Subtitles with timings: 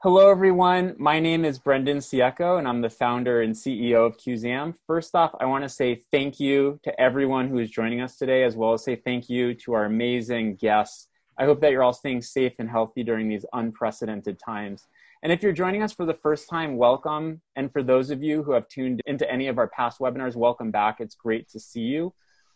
[0.00, 0.94] Hello, everyone.
[0.96, 4.76] My name is Brendan Ciecko, and I'm the founder and CEO of Cuseum.
[4.86, 8.44] First off, I want to say thank you to everyone who is joining us today,
[8.44, 11.08] as well as say thank you to our amazing guests.
[11.36, 14.86] I hope that you're all staying safe and healthy during these unprecedented times.
[15.24, 17.40] And if you're joining us for the first time, welcome.
[17.56, 20.70] And for those of you who have tuned into any of our past webinars, welcome
[20.70, 21.00] back.
[21.00, 22.14] It's great to see you.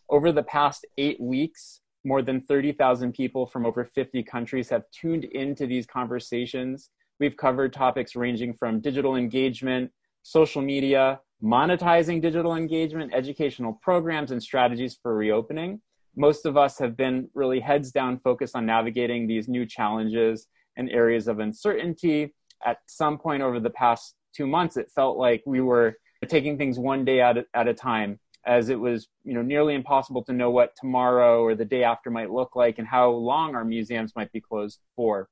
[0.09, 5.25] Over the past eight weeks, more than 30,000 people from over 50 countries have tuned
[5.25, 6.89] into these conversations.
[7.23, 9.91] We've covered topics ranging from digital engagement,
[10.23, 15.79] social media, monetizing digital engagement, educational programs, and strategies for reopening.
[16.17, 20.89] Most of us have been really heads down focused on navigating these new challenges and
[20.89, 25.61] areas of uncertainty at some point over the past two months, it felt like we
[25.61, 25.95] were
[26.27, 29.75] taking things one day at a, at a time, as it was you know nearly
[29.75, 33.55] impossible to know what tomorrow or the day after might look like and how long
[33.55, 35.29] our museums might be closed for.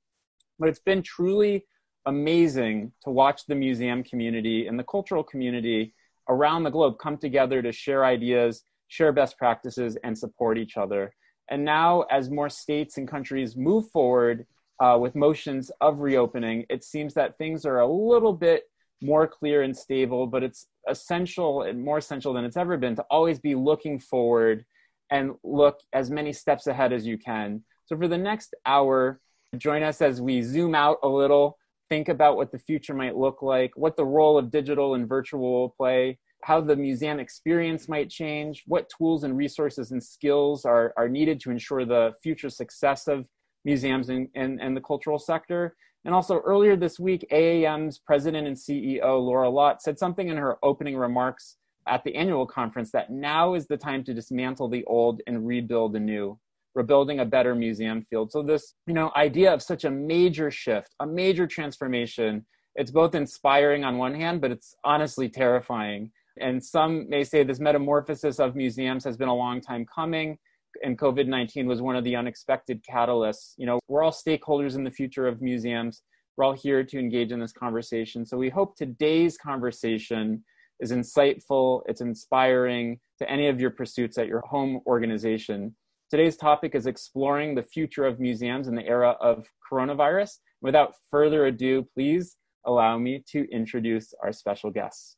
[0.57, 1.65] But it's been truly
[2.05, 5.93] amazing to watch the museum community and the cultural community
[6.29, 11.13] around the globe come together to share ideas, share best practices, and support each other.
[11.49, 14.45] And now, as more states and countries move forward
[14.79, 18.63] uh, with motions of reopening, it seems that things are a little bit
[19.01, 23.05] more clear and stable, but it's essential and more essential than it's ever been to
[23.09, 24.63] always be looking forward
[25.11, 27.63] and look as many steps ahead as you can.
[27.85, 29.19] So, for the next hour,
[29.57, 31.57] join us as we zoom out a little,
[31.91, 35.41] think about what the future might look like, what the role of digital and virtual
[35.41, 40.93] will play, how the museum experience might change, what tools and resources and skills are,
[40.95, 43.25] are needed to ensure the future success of
[43.65, 45.75] museums and, and, and the cultural sector.
[46.05, 50.55] And also earlier this week, AAM's president and CEO, Laura Lott, said something in her
[50.63, 55.19] opening remarks at the annual conference that now is the time to dismantle the old
[55.27, 56.39] and rebuild anew.
[56.75, 58.31] We're building a better museum field.
[58.31, 63.15] So this, you know, idea of such a major shift, a major transformation, it's both
[63.15, 66.11] inspiring on one hand, but it's honestly terrifying.
[66.39, 70.37] And some may say this metamorphosis of museums has been a long time coming
[70.83, 73.53] and COVID 19 was one of the unexpected catalysts.
[73.57, 76.01] You know, we're all stakeholders in the future of museums.
[76.37, 78.25] We're all here to engage in this conversation.
[78.25, 80.43] So we hope today's conversation
[80.79, 85.75] is insightful, it's inspiring to any of your pursuits at your home organization.
[86.11, 90.39] Today's topic is exploring the future of museums in the era of coronavirus.
[90.61, 92.35] Without further ado, please
[92.65, 95.15] allow me to introduce our special guests.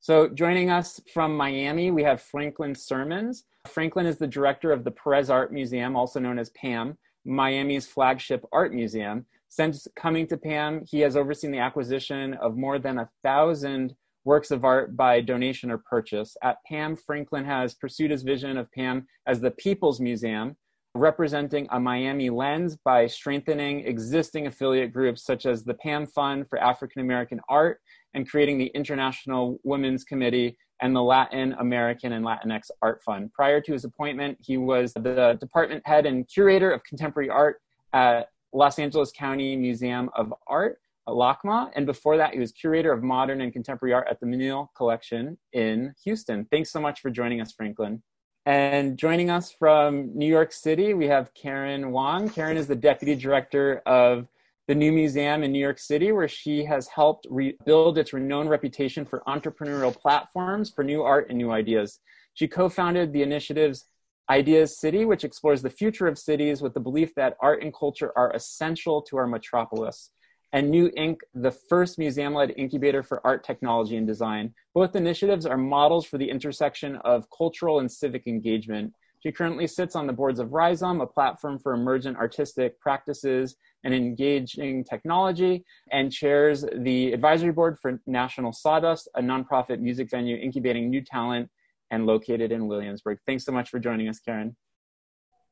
[0.00, 3.44] So, joining us from Miami, we have Franklin Sirmans.
[3.68, 8.44] Franklin is the director of the Perez Art Museum, also known as PAM, Miami's flagship
[8.50, 9.26] art museum.
[9.48, 13.94] Since coming to PAM, he has overseen the acquisition of more than a thousand
[14.26, 16.36] works of art by donation or purchase.
[16.42, 20.56] At PAM, Franklin has pursued his vision of PAM as the People's Museum,
[20.94, 26.58] representing a Miami lens by strengthening existing affiliate groups such as the PAM Fund for
[26.58, 27.78] African American Art
[28.14, 33.32] and creating the International Women's Committee and the Latin American and Latinx Art Fund.
[33.32, 37.60] Prior to his appointment, he was the department head and curator of contemporary art
[37.92, 40.78] at Los Angeles County Museum of Art,
[41.12, 44.68] LACMA, and before that, he was curator of modern and contemporary art at the Menil
[44.76, 46.46] Collection in Houston.
[46.50, 48.02] Thanks so much for joining us, Franklin.
[48.44, 52.28] And joining us from New York City, we have Karen Wong.
[52.28, 54.28] Karen is the deputy director of
[54.68, 59.04] the new museum in New York City, where she has helped rebuild its renowned reputation
[59.04, 62.00] for entrepreneurial platforms for new art and new ideas.
[62.34, 63.86] She co founded the initiatives
[64.28, 68.12] Ideas City, which explores the future of cities with the belief that art and culture
[68.16, 70.10] are essential to our metropolis.
[70.56, 74.54] And New Inc., the first museum led incubator for art technology and design.
[74.72, 78.94] Both initiatives are models for the intersection of cultural and civic engagement.
[79.22, 83.92] She currently sits on the boards of Rhizome, a platform for emergent artistic practices and
[83.92, 85.62] engaging technology,
[85.92, 91.50] and chairs the advisory board for National Sawdust, a nonprofit music venue incubating new talent
[91.90, 93.18] and located in Williamsburg.
[93.26, 94.56] Thanks so much for joining us, Karen.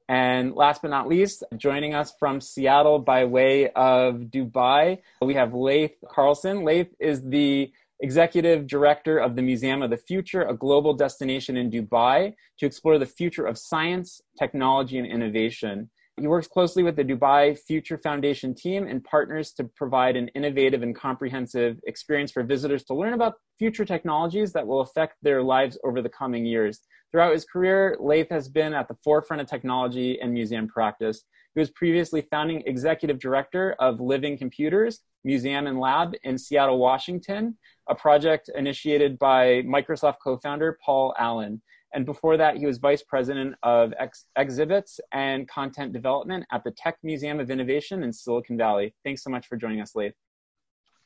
[0.08, 5.54] And last but not least, joining us from Seattle by way of Dubai, we have
[5.54, 6.62] Lath Carlson.
[6.62, 11.70] Lath is the executive director of the Museum of the Future, a global destination in
[11.70, 15.88] Dubai to explore the future of science, technology, and innovation.
[16.20, 20.82] He works closely with the Dubai Future Foundation team and partners to provide an innovative
[20.82, 25.76] and comprehensive experience for visitors to learn about future technologies that will affect their lives
[25.82, 26.80] over the coming years.
[27.10, 31.24] Throughout his career, Lath has been at the forefront of technology and museum practice.
[31.54, 37.56] He was previously founding executive director of Living Computers Museum and Lab in Seattle, Washington,
[37.88, 41.62] a project initiated by Microsoft co founder Paul Allen.
[41.94, 46.72] And before that, he was vice president of ex- exhibits and content development at the
[46.72, 48.94] Tech Museum of Innovation in Silicon Valley.
[49.04, 50.12] Thanks so much for joining us, Lath.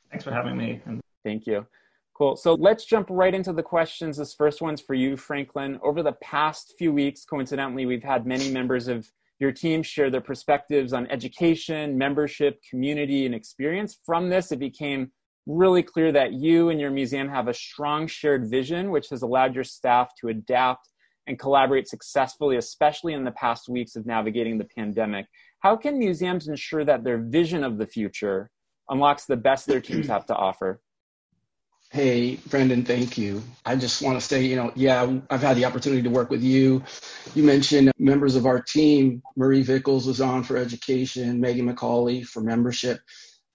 [0.09, 0.81] Thanks for having me.
[1.23, 1.67] Thank you.
[2.15, 2.35] Cool.
[2.35, 4.17] So let's jump right into the questions.
[4.17, 5.79] This first one's for you, Franklin.
[5.83, 9.09] Over the past few weeks, coincidentally, we've had many members of
[9.39, 13.99] your team share their perspectives on education, membership, community, and experience.
[14.05, 15.11] From this, it became
[15.45, 19.55] really clear that you and your museum have a strong shared vision, which has allowed
[19.55, 20.89] your staff to adapt
[21.27, 25.25] and collaborate successfully, especially in the past weeks of navigating the pandemic.
[25.59, 28.49] How can museums ensure that their vision of the future
[28.89, 30.81] unlocks the best their teams have to offer?
[31.91, 33.41] Hey, Brendan, thank you.
[33.65, 36.43] I just want to say, you know, yeah, I've had the opportunity to work with
[36.43, 36.83] you.
[37.33, 39.23] You mentioned members of our team.
[39.35, 42.99] Marie Vickles was on for education, Megan McCauley for membership.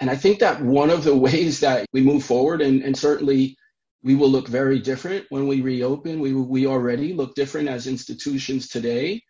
[0.01, 3.57] And I think that one of the ways that we move forward, and, and certainly
[4.03, 8.69] we will look very different when we reopen, we, we already look different as institutions
[8.69, 9.23] today.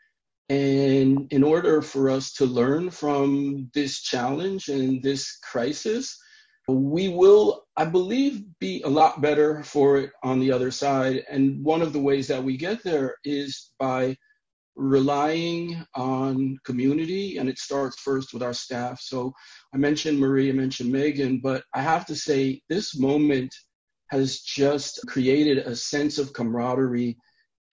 [0.49, 6.19] And in order for us to learn from this challenge and this crisis,
[6.69, 11.25] we will, I believe, be a lot better for it on the other side.
[11.31, 14.17] And one of the ways that we get there is by
[14.77, 19.01] relying on community, and it starts first with our staff.
[19.01, 19.33] So
[19.75, 23.55] I mentioned Marie, I mentioned Megan, but I have to say this moment
[24.09, 27.17] has just created a sense of camaraderie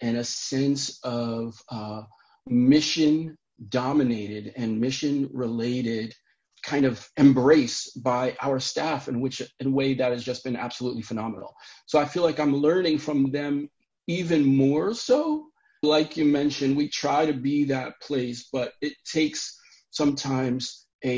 [0.00, 2.02] and a sense of uh,
[2.47, 3.37] mission
[3.69, 6.14] dominated and mission related
[6.62, 10.56] kind of embrace by our staff in which in a way that has just been
[10.56, 11.55] absolutely phenomenal.
[11.87, 13.69] So I feel like I'm learning from them
[14.06, 15.50] even more so.
[15.82, 19.59] Like you mentioned, we try to be that place, but it takes
[19.91, 21.09] sometimes a,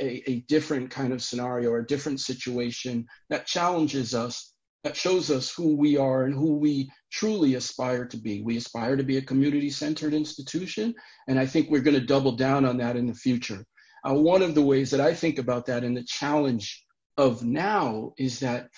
[0.00, 4.54] a, a different kind of scenario or a different situation that challenges us,
[4.84, 8.42] that shows us who we are and who we truly aspire to be.
[8.42, 10.94] We aspire to be a community centered institution,
[11.28, 13.64] and I think we're going to double down on that in the future.
[14.08, 16.84] Uh, one of the ways that I think about that and the challenge
[17.18, 18.68] of now is that,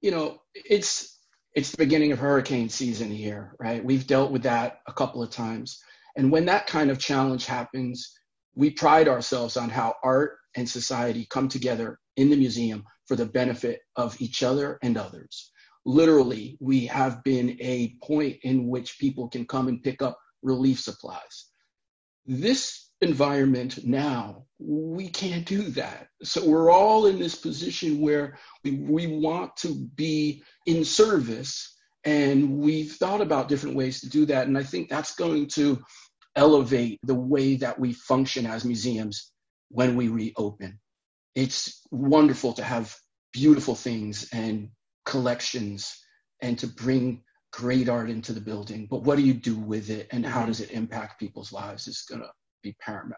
[0.00, 1.15] you know, it's
[1.56, 3.82] it's the beginning of hurricane season here, right?
[3.82, 5.82] We've dealt with that a couple of times.
[6.14, 8.12] And when that kind of challenge happens,
[8.54, 13.24] we pride ourselves on how art and society come together in the museum for the
[13.24, 15.50] benefit of each other and others.
[15.86, 20.78] Literally, we have been a point in which people can come and pick up relief
[20.78, 21.46] supplies.
[22.26, 26.08] This environment now, we can't do that.
[26.22, 32.58] So we're all in this position where we, we want to be in service and
[32.58, 34.46] we've thought about different ways to do that.
[34.46, 35.82] And I think that's going to
[36.36, 39.32] elevate the way that we function as museums
[39.70, 40.78] when we reopen.
[41.34, 42.94] It's wonderful to have
[43.32, 44.70] beautiful things and
[45.04, 45.98] collections
[46.40, 47.22] and to bring
[47.52, 48.86] great art into the building.
[48.90, 52.06] But what do you do with it and how does it impact people's lives is
[52.08, 52.30] going to
[52.66, 53.14] be paramount.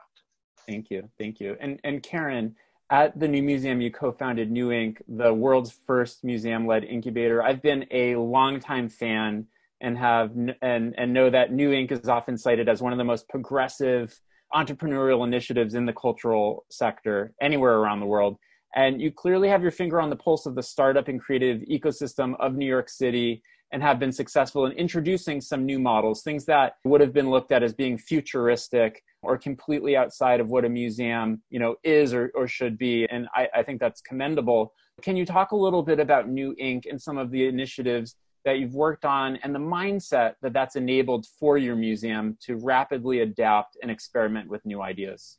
[0.66, 1.08] Thank you.
[1.18, 1.56] Thank you.
[1.60, 2.54] And, and Karen,
[2.90, 7.42] at the New Museum, you co founded New Inc., the world's first museum led incubator.
[7.42, 9.46] I've been a longtime fan
[9.80, 11.92] and have and, and know that New Inc.
[11.92, 14.18] is often cited as one of the most progressive
[14.54, 18.36] entrepreneurial initiatives in the cultural sector anywhere around the world.
[18.74, 22.34] And you clearly have your finger on the pulse of the startup and creative ecosystem
[22.40, 23.42] of New York City
[23.72, 27.52] and have been successful in introducing some new models, things that would have been looked
[27.52, 32.32] at as being futuristic or completely outside of what a museum, you know, is or,
[32.34, 33.06] or should be.
[33.10, 34.72] And I, I think that's commendable.
[35.02, 36.84] Can you talk a little bit about New Inc.
[36.88, 41.26] and some of the initiatives that you've worked on and the mindset that that's enabled
[41.38, 45.38] for your museum to rapidly adapt and experiment with new ideas?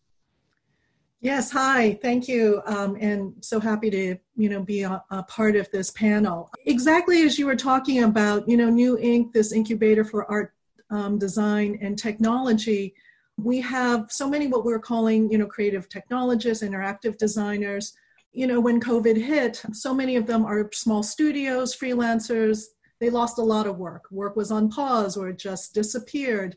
[1.22, 2.62] Yes, hi, thank you.
[2.66, 6.50] Um, and so happy to, you know, be a, a, part of this panel.
[6.66, 10.54] Exactly as you were talking about, you know, New Inc., this incubator for art
[10.90, 12.96] um, design and technology,
[13.38, 17.94] we have so many what we're calling, you know, creative technologists, interactive designers.
[18.32, 22.64] You know, when COVID hit, so many of them are small studios, freelancers.
[23.00, 24.06] They lost a lot of work.
[24.12, 26.56] Work was on pause or just disappeared.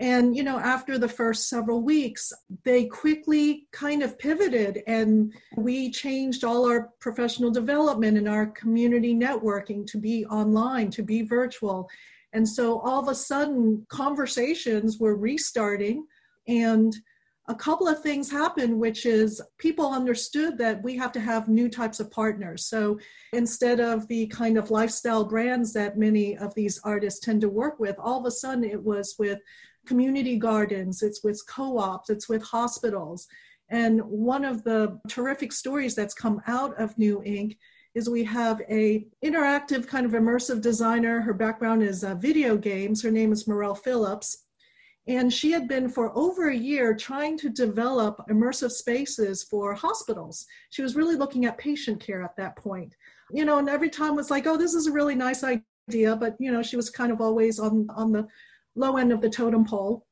[0.00, 2.32] And, you know, after the first several weeks,
[2.64, 9.14] they quickly kind of pivoted and we changed all our professional development and our community
[9.14, 11.86] networking to be online, to be virtual.
[12.32, 16.06] And so all of a sudden, conversations were restarting
[16.48, 16.96] and
[17.48, 21.68] a couple of things happened, which is people understood that we have to have new
[21.68, 22.66] types of partners.
[22.66, 22.98] So
[23.32, 27.80] instead of the kind of lifestyle brands that many of these artists tend to work
[27.80, 29.40] with, all of a sudden it was with
[29.90, 33.26] community gardens, it's with co ops, it's with hospitals.
[33.70, 37.56] And one of the terrific stories that's come out of New Inc.
[37.96, 41.20] is we have a interactive kind of immersive designer.
[41.20, 43.02] Her background is uh, video games.
[43.02, 44.44] Her name is Morel Phillips.
[45.08, 50.46] And she had been for over a year trying to develop immersive spaces for hospitals.
[50.70, 52.94] She was really looking at patient care at that point.
[53.32, 56.14] You know, and every time was like, oh, this is a really nice idea.
[56.14, 58.28] But, you know, she was kind of always on, on the
[58.74, 60.06] low end of the totem pole.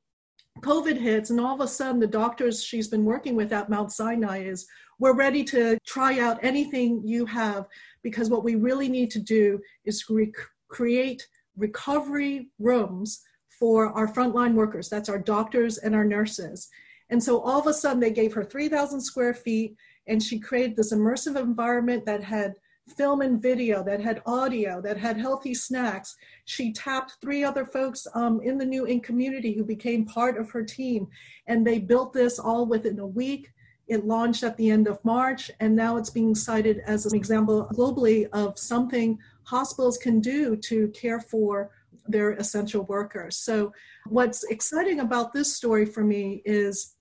[0.61, 3.93] COVID hits, and all of a sudden, the doctors she's been working with at Mount
[3.93, 4.67] Sinai is
[4.99, 7.67] we're ready to try out anything you have
[8.03, 10.33] because what we really need to do is rec-
[10.69, 13.23] create recovery rooms
[13.59, 14.89] for our frontline workers.
[14.89, 16.69] That's our doctors and our nurses.
[17.11, 20.77] And so all of a sudden, they gave her 3,000 square feet, and she created
[20.77, 22.55] this immersive environment that had
[22.93, 26.17] film and video, that had audio, that had healthy snacks.
[26.45, 30.51] She tapped three other folks um, in the New Inc community who became part of
[30.51, 31.09] her team,
[31.47, 33.53] and they built this all within a week.
[33.87, 37.69] It launched at the end of March, and now it's being cited as an example
[37.73, 41.71] globally of something hospitals can do to care for
[42.07, 43.37] their essential workers.
[43.37, 43.73] So,
[44.07, 46.97] what's exciting about this story for me is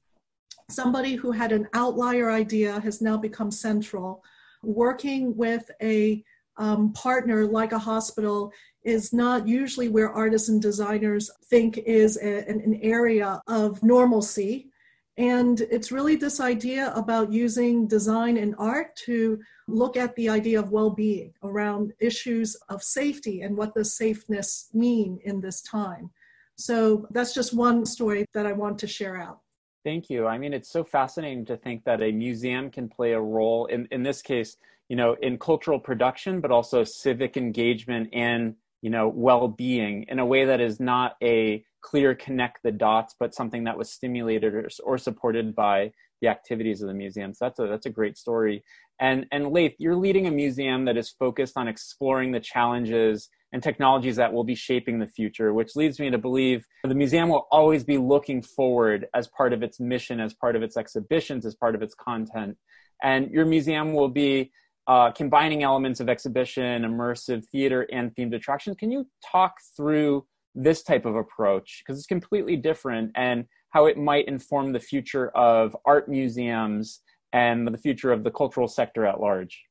[0.70, 4.24] somebody who had an outlier idea has now become central
[4.68, 6.24] working with a
[6.58, 8.52] um, partner like a hospital
[8.84, 14.70] is not usually where artists and designers think is a, an, an area of normalcy.
[15.18, 20.60] And it's really this idea about using design and art to look at the idea
[20.60, 26.12] of well being around issues of safety and what does safeness mean in this time.
[26.56, 29.40] So that's just one story that I want to share out.
[29.88, 30.28] Thank you.
[30.28, 33.88] I mean, it's so fascinating to think that a museum can play a role in,
[33.90, 34.58] in this case,
[34.90, 40.26] you know, in cultural production, but also civic engagement and, you know, well-being in a
[40.26, 44.68] way that is not a clear connect the dots, but something that was stimulated or,
[44.84, 47.34] or supported by the activities of the museum.
[47.34, 48.66] So that's a, that's a great story.
[49.00, 53.64] And, and Lath, you're leading a museum that is focused on exploring the challenges and
[53.64, 57.48] technologies that will be shaping the future, which leads me to believe the museum will
[57.52, 61.56] always be looking forward as part of its mission, as part of its exhibitions, as
[61.56, 62.58] part of its content.
[63.02, 64.52] And your museum will be
[64.88, 68.78] uh, combining elements of exhibition, immersive theater, and themed attractions.
[68.78, 70.26] Can you talk through
[70.56, 71.84] this type of approach?
[71.86, 77.02] Because it's completely different and how it might inform the future of art museums
[77.34, 79.67] and the future of the cultural sector at large.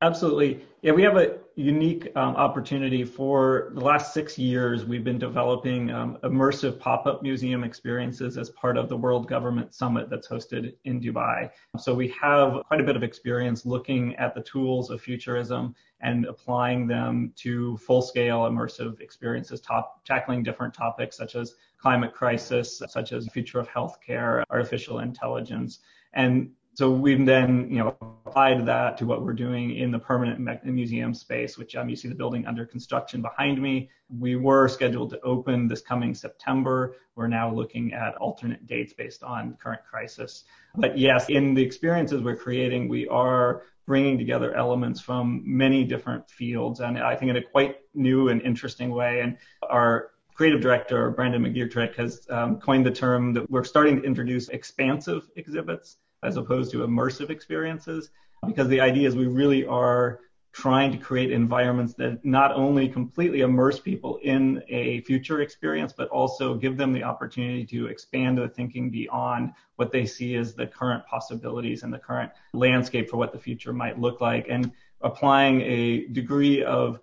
[0.00, 0.60] Absolutely.
[0.82, 4.84] Yeah, we have a unique um, opportunity for the last six years.
[4.84, 9.74] We've been developing um, immersive pop up museum experiences as part of the World Government
[9.74, 11.50] Summit that's hosted in Dubai.
[11.78, 16.26] So we have quite a bit of experience looking at the tools of futurism and
[16.26, 22.80] applying them to full scale immersive experiences, top, tackling different topics such as climate crisis,
[22.88, 25.80] such as future of healthcare, artificial intelligence.
[26.12, 30.64] And so we've then, you know, applied that to what we're doing in the permanent
[30.64, 33.90] museum space, which um, you see the building under construction behind me.
[34.16, 36.94] We were scheduled to open this coming September.
[37.16, 40.44] We're now looking at alternate dates based on current crisis.
[40.76, 46.30] But yes, in the experiences we're creating, we are bringing together elements from many different
[46.30, 49.18] fields, and I think in a quite new and interesting way.
[49.18, 49.36] And
[49.68, 54.48] our creative director, Brendan McGetrick, has um, coined the term that we're starting to introduce
[54.48, 58.10] expansive exhibits as opposed to immersive experiences
[58.46, 60.20] because the idea is we really are
[60.52, 66.08] trying to create environments that not only completely immerse people in a future experience, but
[66.08, 70.66] also give them the opportunity to expand their thinking beyond what they see as the
[70.66, 74.72] current possibilities and the current landscape for what the future might look like, and
[75.02, 76.98] applying a degree of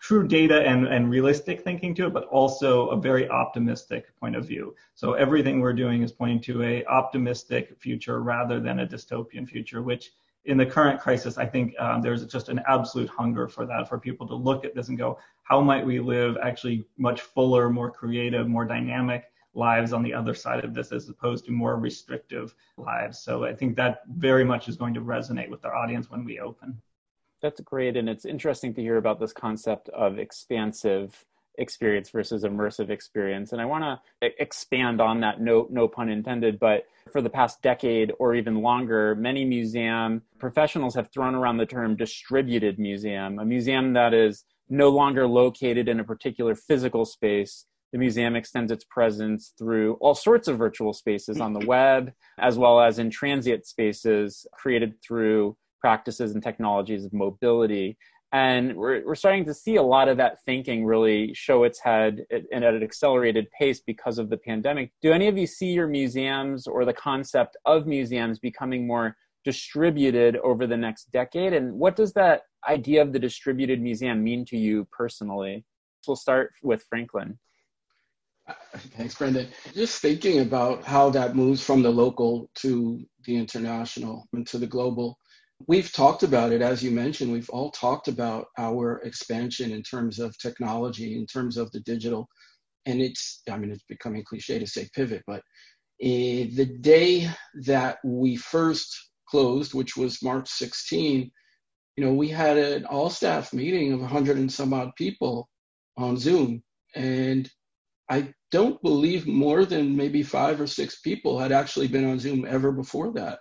[0.00, 4.46] true data and, and realistic thinking to it, but also a very optimistic point of
[4.46, 4.74] view.
[4.94, 9.82] So everything we're doing is pointing to a optimistic future rather than a dystopian future,
[9.82, 10.12] which
[10.46, 13.98] in the current crisis, I think um, there's just an absolute hunger for that, for
[13.98, 17.90] people to look at this and go, how might we live actually much fuller, more
[17.90, 22.54] creative, more dynamic lives on the other side of this as opposed to more restrictive
[22.78, 23.18] lives.
[23.18, 26.38] So I think that very much is going to resonate with our audience when we
[26.38, 26.80] open.
[27.42, 27.96] That's great.
[27.96, 31.24] And it's interesting to hear about this concept of expansive
[31.58, 33.52] experience versus immersive experience.
[33.52, 33.84] And I want
[34.22, 38.62] to expand on that, no, no pun intended, but for the past decade or even
[38.62, 44.44] longer, many museum professionals have thrown around the term distributed museum, a museum that is
[44.68, 47.66] no longer located in a particular physical space.
[47.92, 52.56] The museum extends its presence through all sorts of virtual spaces on the web, as
[52.56, 57.96] well as in transient spaces created through practices and technologies of mobility.
[58.32, 62.24] And we're, we're starting to see a lot of that thinking really show its head
[62.30, 64.92] and at an accelerated pace because of the pandemic.
[65.02, 70.36] Do any of you see your museums or the concept of museums becoming more distributed
[70.44, 71.54] over the next decade?
[71.54, 75.64] And what does that idea of the distributed museum mean to you personally?
[76.06, 77.38] We'll start with Franklin.
[78.96, 79.48] Thanks, Brendan.
[79.74, 84.66] Just thinking about how that moves from the local to the international and to the
[84.66, 85.18] global.
[85.66, 90.18] We've talked about it, as you mentioned, we've all talked about our expansion in terms
[90.18, 92.28] of technology, in terms of the digital.
[92.86, 95.42] And it's, I mean, it's becoming cliche to say pivot, but
[96.02, 97.28] uh, the day
[97.66, 101.30] that we first closed, which was March 16,
[101.96, 105.50] you know, we had an all staff meeting of 100 and some odd people
[105.98, 106.62] on Zoom.
[106.94, 107.50] And
[108.08, 112.46] I don't believe more than maybe five or six people had actually been on Zoom
[112.48, 113.40] ever before that.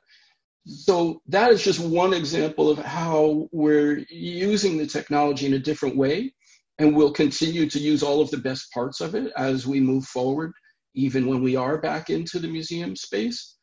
[0.70, 5.98] So that is just one example of how we're using the technology in a different
[5.98, 6.34] way.
[6.78, 10.06] And we'll continue to use all of the best parts of it as we move
[10.06, 10.54] forward,
[10.94, 13.58] even when we are back into the museum space.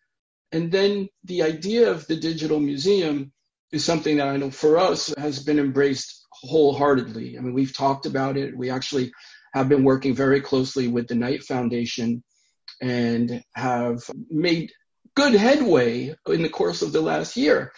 [0.53, 3.33] And then the idea of the digital museum
[3.73, 7.39] is something that I know for us has been embraced wholeheartedly.
[7.39, 8.57] I mean, we've talked about it.
[8.57, 9.13] We actually
[9.55, 12.23] have been working very closely with the Knight Foundation
[12.83, 14.73] and have made
[15.17, 17.73] good headway in the course of the last year.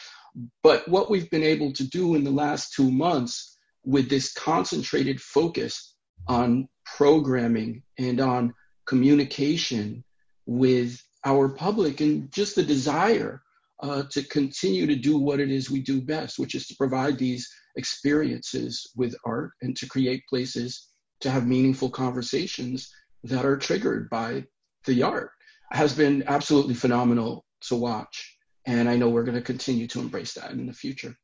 [0.63, 5.21] But what we've been able to do in the last two months with this concentrated
[5.21, 5.95] focus
[6.27, 8.55] on programming and on
[8.87, 10.05] communication
[10.47, 13.43] with our public and just the desire
[13.81, 17.19] uh, to continue to do what it is we do best, which is to provide
[17.19, 20.89] these experiences with art and to create places
[21.21, 22.93] to have meaningful conversations
[23.23, 24.45] that are triggered by
[24.87, 25.31] the art
[25.71, 28.37] has been absolutely phenomenal to watch.
[28.67, 31.17] And I know we're going to continue to embrace that in the future.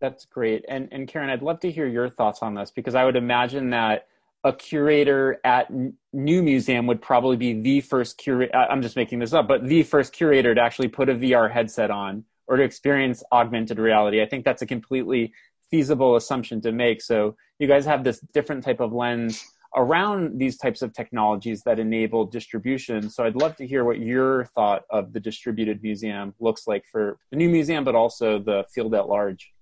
[0.00, 0.64] That's great.
[0.68, 3.70] And, and Karen, I'd love to hear your thoughts on this because I would imagine
[3.70, 4.06] that
[4.44, 5.70] a curator at
[6.12, 8.54] New Museum would probably be the first curator.
[8.54, 11.90] I'm just making this up, but the first curator to actually put a VR headset
[11.90, 14.20] on or to experience augmented reality.
[14.20, 15.32] I think that's a completely
[15.70, 17.00] feasible assumption to make.
[17.00, 21.78] So you guys have this different type of lens around these types of technologies that
[21.78, 23.08] enable distribution.
[23.08, 27.18] So I'd love to hear what your thought of the distributed museum looks like for
[27.30, 29.52] the new museum, but also the field at large.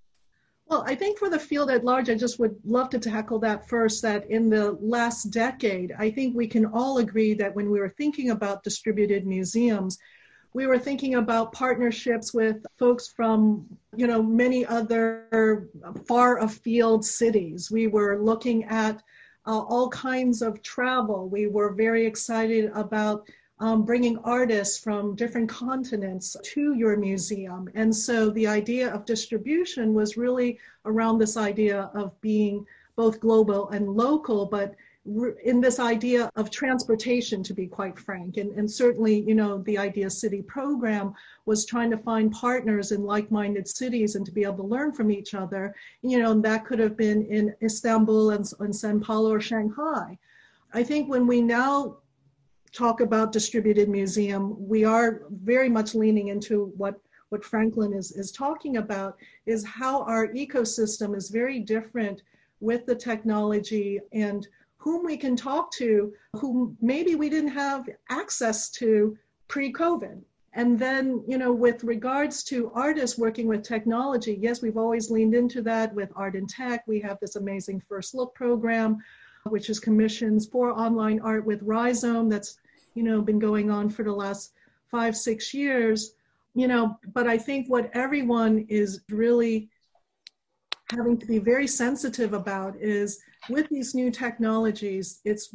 [0.67, 3.69] Well, I think for the field at large, I just would love to tackle that
[3.69, 4.03] first.
[4.03, 7.95] That in the last decade, I think we can all agree that when we were
[7.99, 9.99] thinking about distributed museums,
[10.53, 15.69] we were thinking about partnerships with folks from you know many other
[16.07, 19.03] far afield cities we were looking at
[19.47, 23.27] uh, all kinds of travel we were very excited about
[23.61, 27.69] um, bringing artists from different continents to your museum.
[27.75, 33.69] And so the idea of distribution was really around this idea of being both global
[33.69, 34.75] and local, but
[35.45, 38.37] in this idea of transportation, to be quite frank.
[38.37, 41.15] And, and certainly, you know, the Idea City program
[41.47, 44.93] was trying to find partners in like minded cities and to be able to learn
[44.93, 45.75] from each other.
[46.03, 50.19] You know, and that could have been in Istanbul and, and Sao Paulo or Shanghai.
[50.75, 51.97] I think when we now
[52.73, 58.33] talk about distributed museum, we are very much leaning into what what Franklin is, is
[58.33, 62.23] talking about is how our ecosystem is very different
[62.59, 64.49] with the technology and
[64.81, 69.17] whom we can talk to who maybe we didn't have access to
[69.47, 70.23] pre-COVID.
[70.55, 75.35] And then, you know, with regards to artists working with technology, yes, we've always leaned
[75.35, 76.83] into that with Art and Tech.
[76.89, 78.99] We have this amazing First Look program
[79.45, 82.59] which is commissions for online art with Rhizome that's,
[82.95, 84.53] you know, been going on for the last
[84.91, 86.15] five, six years.
[86.55, 89.69] You know, but I think what everyone is really
[90.91, 95.55] having to be very sensitive about is with these new technologies, it's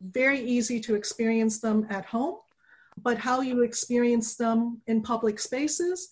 [0.00, 2.36] very easy to experience them at home,
[3.02, 6.08] but how you experience them in public spaces,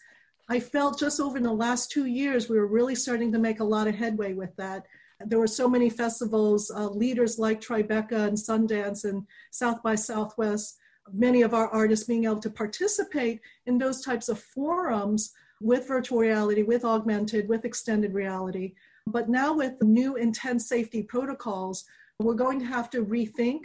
[0.49, 3.65] I felt just over the last two years, we were really starting to make a
[3.65, 4.85] lot of headway with that
[5.27, 10.79] there were so many festivals, uh, leaders like Tribeca and Sundance and South by Southwest,
[11.13, 16.19] many of our artists being able to participate in those types of forums with virtual
[16.19, 18.75] reality, with augmented, with extended reality.
[19.11, 21.85] But now with new intense safety protocols,
[22.19, 23.63] we're going to have to rethink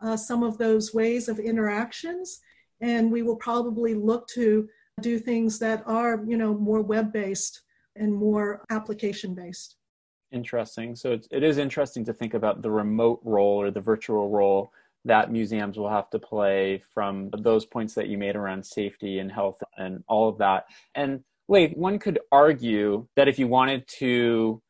[0.00, 2.40] uh, some of those ways of interactions.
[2.80, 4.68] And we will probably look to
[5.00, 7.62] do things that are, you know, more web-based
[7.96, 9.76] and more application-based
[10.32, 10.96] interesting.
[10.96, 14.72] So it's, it is interesting to think about the remote role or the virtual role
[15.04, 19.30] that museums will have to play from those points that you made around safety and
[19.30, 20.66] health and all of that.
[20.94, 24.62] And wait, one could argue that if you wanted to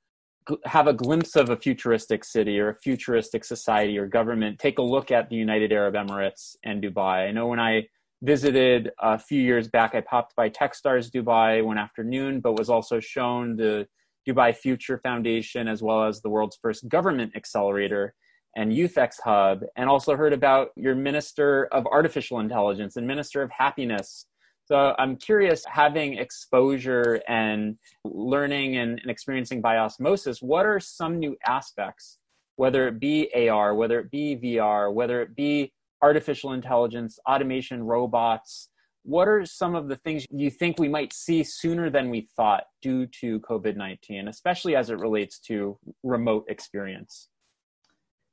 [0.64, 4.83] have a glimpse of a futuristic city or a futuristic society or government, take a
[4.83, 7.28] look at the United Arab Emirates and Dubai.
[7.28, 7.87] I know when I
[8.22, 9.94] visited a few years back.
[9.94, 13.87] I popped by Techstars Dubai one afternoon, but was also shown the
[14.28, 18.14] Dubai Future Foundation as well as the world's first government accelerator
[18.55, 23.50] and YouthX Hub, and also heard about your Minister of Artificial Intelligence and Minister of
[23.50, 24.26] Happiness.
[24.72, 31.18] So I'm curious, having exposure and learning and, and experiencing by osmosis, what are some
[31.18, 32.16] new aspects,
[32.56, 38.70] whether it be AR, whether it be VR, whether it be artificial intelligence, automation, robots,
[39.02, 42.64] what are some of the things you think we might see sooner than we thought
[42.80, 47.28] due to COVID 19, especially as it relates to remote experience?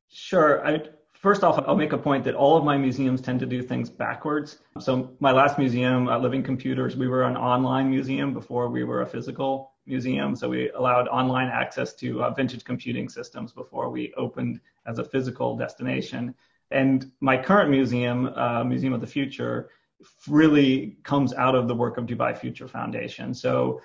[0.10, 0.65] Sure.
[0.65, 0.84] I,
[1.20, 3.90] first off, I'll make a point that all of my museums tend to do things
[3.90, 4.60] backwards.
[4.80, 9.02] So, my last museum, uh, Living Computers, we were an online museum before we were
[9.02, 10.36] a physical museum.
[10.36, 15.04] So, we allowed online access to uh, vintage computing systems before we opened as a
[15.04, 16.34] physical destination.
[16.72, 19.70] And my current museum, uh, Museum of the Future,
[20.28, 23.34] really comes out of the work of Dubai Future Foundation.
[23.34, 23.82] So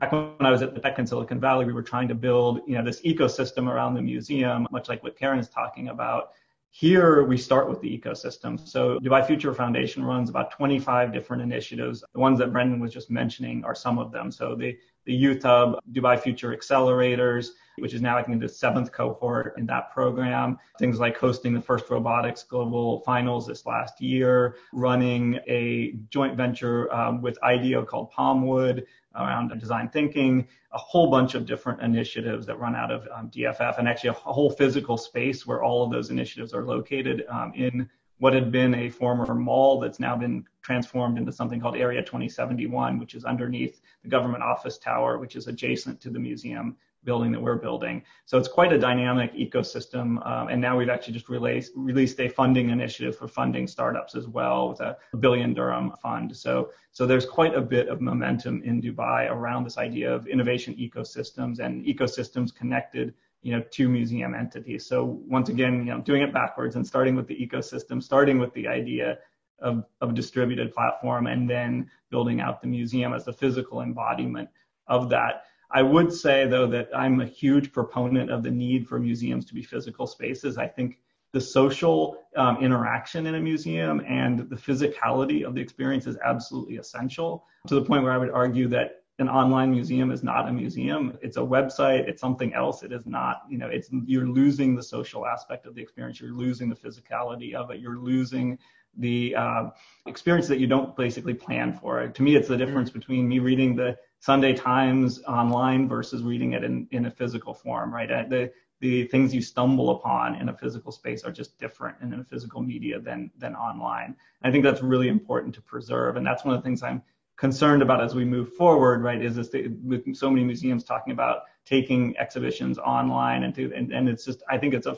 [0.00, 2.60] back when I was at the tech in Silicon Valley, we were trying to build,
[2.66, 6.30] you know, this ecosystem around the museum, much like what Karen is talking about.
[6.78, 8.56] Here we start with the ecosystem.
[8.68, 12.04] So Dubai Future Foundation runs about 25 different initiatives.
[12.12, 14.30] The ones that Brendan was just mentioning are some of them.
[14.30, 18.92] So the, the Youth Hub, Dubai Future Accelerators, which is now I think the seventh
[18.92, 20.56] cohort in that program.
[20.78, 26.94] Things like hosting the first robotics global finals this last year, running a joint venture
[26.94, 28.84] um, with IDEO called Palmwood
[29.18, 33.78] around design thinking, a whole bunch of different initiatives that run out of um, DFF,
[33.78, 37.88] and actually a whole physical space where all of those initiatives are located um, in
[38.18, 42.98] what had been a former mall that's now been transformed into something called Area 2071,
[42.98, 47.40] which is underneath the government office tower, which is adjacent to the museum building that
[47.40, 48.02] we're building.
[48.26, 50.24] So it's quite a dynamic ecosystem.
[50.26, 54.26] Um, and now we've actually just released, released a funding initiative for funding startups as
[54.26, 56.36] well with a billion dirham fund.
[56.36, 60.74] So, so there's quite a bit of momentum in Dubai around this idea of innovation
[60.74, 66.22] ecosystems and ecosystems connected you know to museum entities so once again you know doing
[66.22, 69.16] it backwards and starting with the ecosystem starting with the idea
[69.60, 74.48] of, of a distributed platform and then building out the museum as the physical embodiment
[74.88, 78.98] of that I would say, though, that I'm a huge proponent of the need for
[78.98, 80.56] museums to be physical spaces.
[80.56, 80.98] I think
[81.32, 86.76] the social um, interaction in a museum and the physicality of the experience is absolutely
[86.76, 90.52] essential to the point where I would argue that an online museum is not a
[90.52, 91.18] museum.
[91.20, 92.08] It's a website.
[92.08, 92.82] It's something else.
[92.82, 96.20] It is not you know it's you're losing the social aspect of the experience.
[96.20, 97.80] You're losing the physicality of it.
[97.80, 98.58] You're losing
[98.96, 99.70] the uh,
[100.06, 102.06] experience that you don't basically plan for.
[102.06, 103.00] To me it's the difference mm-hmm.
[103.00, 107.94] between me reading the Sunday Times online versus reading it in, in a physical form,
[107.94, 108.10] right?
[108.10, 112.12] Uh, the, the things you stumble upon in a physical space are just different in
[112.14, 114.16] a physical media than, than online.
[114.42, 116.16] I think that's really important to preserve.
[116.16, 117.02] And that's one of the things I'm
[117.36, 119.22] concerned about as we move forward, right?
[119.22, 123.92] Is this the, with so many museums talking about taking exhibitions online and, to, and,
[123.92, 124.96] and it's just, I think it's a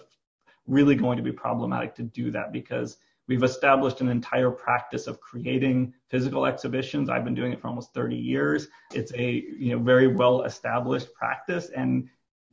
[0.67, 2.99] really going to be problematic to do that because
[3.31, 7.09] We've established an entire practice of creating physical exhibitions.
[7.09, 8.67] I've been doing it for almost 30 years.
[8.93, 12.09] It's a you know very well established practice and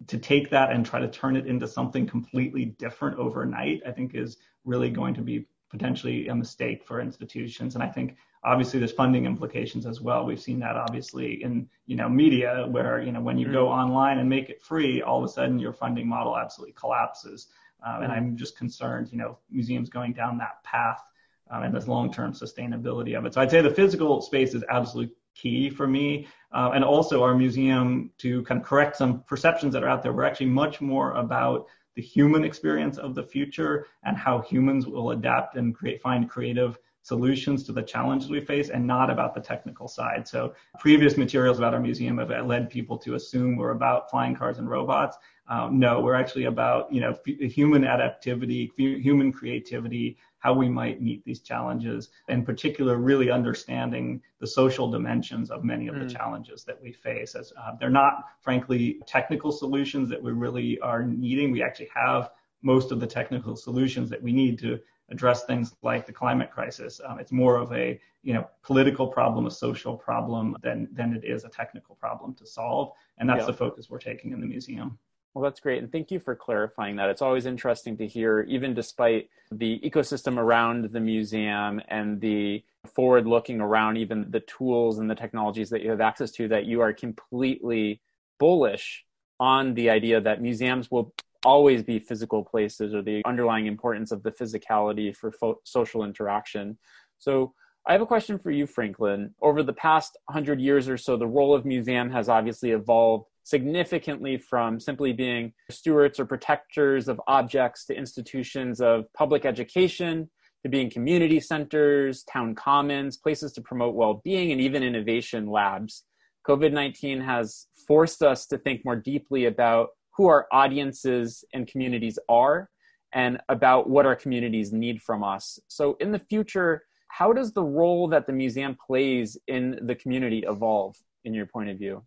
[0.06, 4.14] to take that and try to turn it into something completely different overnight, I think
[4.14, 7.74] is really going to be potentially a mistake for institutions.
[7.74, 10.28] And I think obviously there's funding implications as well.
[10.28, 13.80] We've seen that obviously in you know media where you know when you go mm-hmm.
[13.80, 17.48] online and make it free, all of a sudden your funding model absolutely collapses.
[17.86, 21.02] Um, and I'm just concerned, you know, museums going down that path
[21.50, 23.34] um, and this long-term sustainability of it.
[23.34, 26.28] So I'd say the physical space is absolutely key for me.
[26.52, 30.14] Uh, and also our museum to kind of correct some perceptions that are out there.
[30.14, 35.12] We're actually much more about the human experience of the future and how humans will
[35.12, 39.40] adapt and create, find creative solutions to the challenges we face and not about the
[39.40, 40.28] technical side.
[40.28, 44.58] So previous materials about our museum have led people to assume we're about flying cars
[44.58, 45.18] and robots.
[45.48, 50.68] Um, no, we're actually about you know f- human adaptivity, f- human creativity, how we
[50.68, 56.06] might meet these challenges, in particular, really understanding the social dimensions of many of mm.
[56.06, 57.36] the challenges that we face.
[57.36, 61.54] As uh, they're not, frankly, technical solutions that we really are needing.
[61.54, 66.06] We actually have most of the technical solutions that we need to address things like
[66.06, 67.00] the climate crisis.
[67.06, 71.24] Um, it's more of a you know political problem, a social problem than than it
[71.24, 73.48] is a technical problem to solve, and that's yeah.
[73.48, 74.98] the focus we're taking in the museum.
[75.34, 75.84] Well, that's great.
[75.84, 77.10] And thank you for clarifying that.
[77.10, 82.64] It's always interesting to hear, even despite the ecosystem around the museum and the
[82.96, 86.66] forward looking around even the tools and the technologies that you have access to, that
[86.66, 88.02] you are completely
[88.40, 89.06] bullish
[89.40, 91.14] on the idea that museums will
[91.46, 96.78] always be physical places or the underlying importance of the physicality for fo- social interaction.
[97.18, 97.54] So
[97.88, 99.34] I have a question for you, Franklin.
[99.42, 104.38] Over the past 100 years or so, the role of museum has obviously evolved significantly
[104.38, 110.30] from simply being stewards or protectors of objects to institutions of public education
[110.64, 116.04] to being community centers, town commons, places to promote well being, and even innovation labs.
[116.48, 122.20] COVID 19 has forced us to think more deeply about who our audiences and communities
[122.28, 122.70] are
[123.14, 125.60] and about what our communities need from us.
[125.68, 130.44] So, in the future, how does the role that the museum plays in the community
[130.48, 132.04] evolve, in your point of view?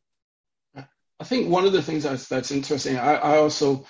[0.77, 3.87] I think one of the things that's, that's interesting, I, I also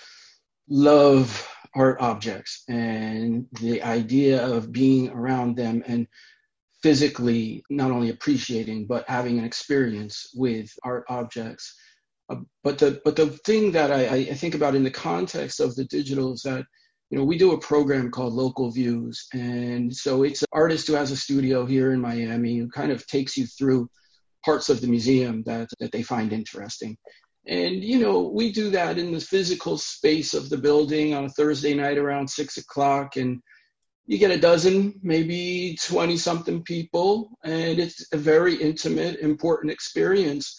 [0.69, 6.09] love art objects and the idea of being around them and
[6.83, 11.77] physically not only appreciating but having an experience with art objects.
[12.31, 15.75] Uh, but the but the thing that I, I think about in the context of
[15.75, 16.65] the digital is that
[17.11, 20.95] you know we do a program called Local Views, and so it's an artist who
[20.95, 23.89] has a studio here in Miami who kind of takes you through
[24.45, 26.97] parts of the museum that that they find interesting.
[27.47, 31.31] And you know, we do that in the physical space of the building on a
[31.31, 33.41] Thursday night around six o'clock, and
[34.07, 40.57] you get a dozen, maybe 20 something people, and it's a very intimate, important experience.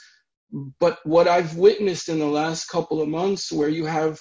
[0.51, 4.19] But what I've witnessed in the last couple of months, where you have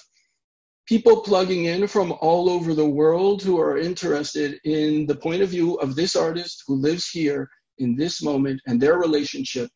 [0.87, 5.49] people plugging in from all over the world who are interested in the point of
[5.49, 9.69] view of this artist who lives here in this moment and their relationship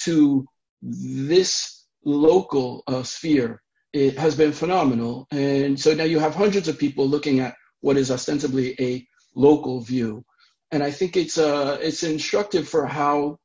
[0.00, 0.44] to
[0.82, 3.62] this local uh, sphere
[3.94, 5.26] it has been phenomenal.
[5.30, 9.80] And so now you have hundreds of people looking at what is ostensibly a local
[9.80, 10.24] view.
[10.72, 13.38] And I think it's uh, it's instructive for how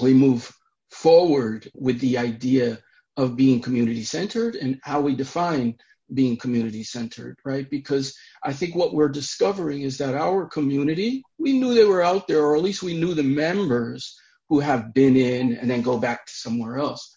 [0.00, 0.50] we move
[0.94, 2.78] forward with the idea
[3.16, 5.76] of being community centered and how we define
[6.12, 7.68] being community centered, right?
[7.68, 12.28] Because I think what we're discovering is that our community, we knew they were out
[12.28, 15.98] there, or at least we knew the members who have been in and then go
[15.98, 17.16] back to somewhere else.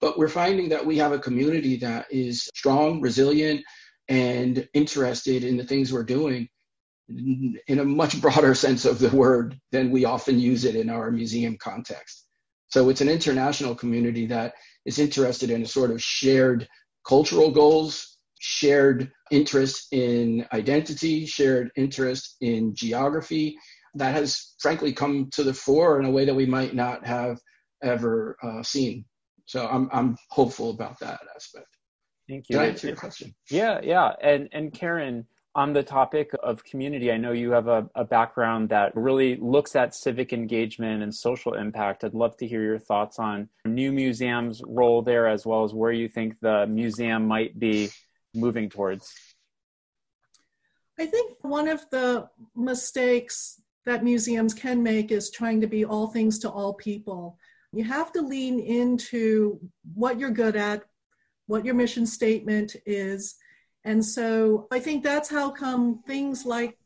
[0.00, 3.62] But we're finding that we have a community that is strong, resilient,
[4.08, 6.48] and interested in the things we're doing
[7.08, 11.10] in a much broader sense of the word than we often use it in our
[11.10, 12.25] museum context.
[12.68, 16.68] So it's an international community that is interested in a sort of shared
[17.06, 23.56] cultural goals, shared interest in identity, shared interest in geography
[23.94, 27.38] that has frankly come to the fore in a way that we might not have
[27.82, 29.04] ever uh, seen.
[29.46, 31.68] So I'm, I'm hopeful about that aspect.
[32.28, 32.58] Thank you.
[32.58, 33.34] Did I answer your question?
[33.50, 34.10] Yeah, yeah.
[34.22, 35.24] And, and Karen,
[35.56, 39.74] on the topic of community, I know you have a, a, background that really looks
[39.74, 42.04] at civic engagement and social impact.
[42.04, 45.92] I'd love to hear your thoughts on New Museum's role there, as well as where
[45.92, 47.88] you think the museum might be
[48.34, 49.14] moving towards.
[51.00, 56.08] I think one of the mistakes that museums can make is trying to be all
[56.08, 57.38] things to all people.
[57.72, 59.58] You have to lean into
[59.94, 60.82] what you're good at,
[61.46, 63.36] what your mission statement is,
[63.86, 66.76] and so I think that's how come things like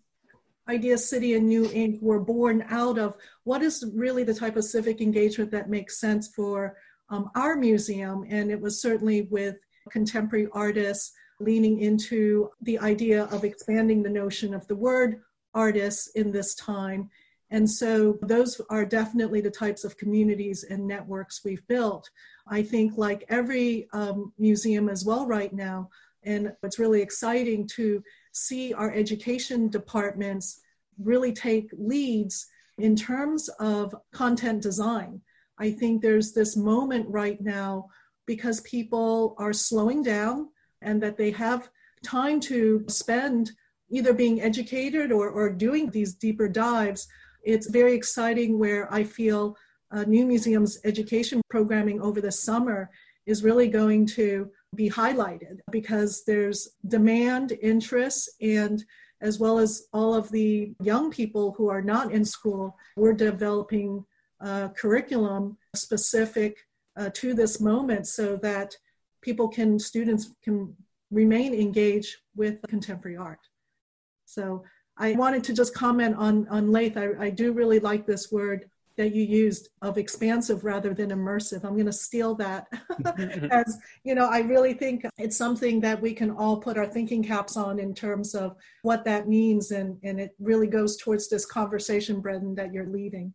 [0.69, 2.01] Idea City and New Inc.
[2.03, 6.29] were born out of what is really the type of civic engagement that makes sense
[6.29, 6.77] for
[7.09, 8.27] um, our museum.
[8.29, 9.57] And it was certainly with
[9.91, 15.23] contemporary artists leaning into the idea of expanding the notion of the word
[15.55, 17.09] artists in this time.
[17.51, 22.11] And so those are definitely the types of communities and networks we've built.
[22.47, 25.89] I think, like every um, museum as well, right now,
[26.25, 28.03] and it's really exciting to
[28.33, 30.61] see our education departments
[30.99, 32.47] really take leads
[32.79, 35.21] in terms of content design.
[35.59, 37.89] I think there's this moment right now
[38.27, 40.49] because people are slowing down
[40.83, 41.69] and that they have
[42.03, 43.53] time to spend
[43.91, 47.09] either being educated or, or doing these deeper dives.
[47.43, 49.57] It's very exciting where I feel
[49.91, 52.91] uh, New Museum's education programming over the summer
[53.27, 58.85] is really going to be highlighted because there's demand, interest, and
[59.21, 64.05] as well as all of the young people who are not in school, we're developing
[64.75, 66.57] curriculum specific
[66.97, 68.75] uh, to this moment so that
[69.21, 70.75] people can, students can
[71.11, 73.41] remain engaged with contemporary art.
[74.25, 74.65] So
[74.97, 76.97] I wanted to just comment on, on Lath.
[76.97, 78.70] I, I do really like this word
[79.01, 81.65] that you used of expansive rather than immersive.
[81.65, 82.69] I'm going to steal that
[83.51, 87.23] as, you know, I really think it's something that we can all put our thinking
[87.25, 89.71] caps on in terms of what that means.
[89.71, 93.33] And, and it really goes towards this conversation, Brendan, that you're leading.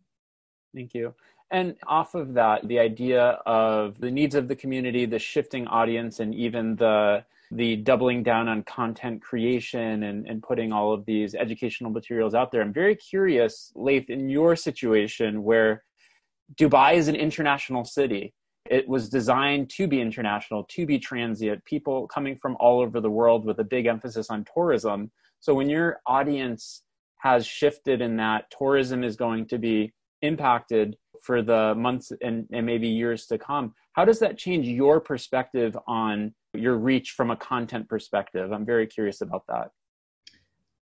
[0.72, 1.12] Thank you.
[1.50, 6.20] And off of that, the idea of the needs of the community, the shifting audience,
[6.20, 11.34] and even the the doubling down on content creation and, and putting all of these
[11.34, 12.60] educational materials out there.
[12.60, 15.84] I'm very curious, Lath, in your situation where
[16.56, 18.34] Dubai is an international city.
[18.68, 23.10] It was designed to be international, to be transient, people coming from all over the
[23.10, 25.12] world with a big emphasis on tourism.
[25.38, 26.82] So when your audience
[27.18, 32.66] has shifted in that tourism is going to be impacted for the months and, and
[32.66, 37.36] maybe years to come, how does that change your perspective on your reach from a
[37.36, 38.52] content perspective?
[38.52, 39.70] I'm very curious about that.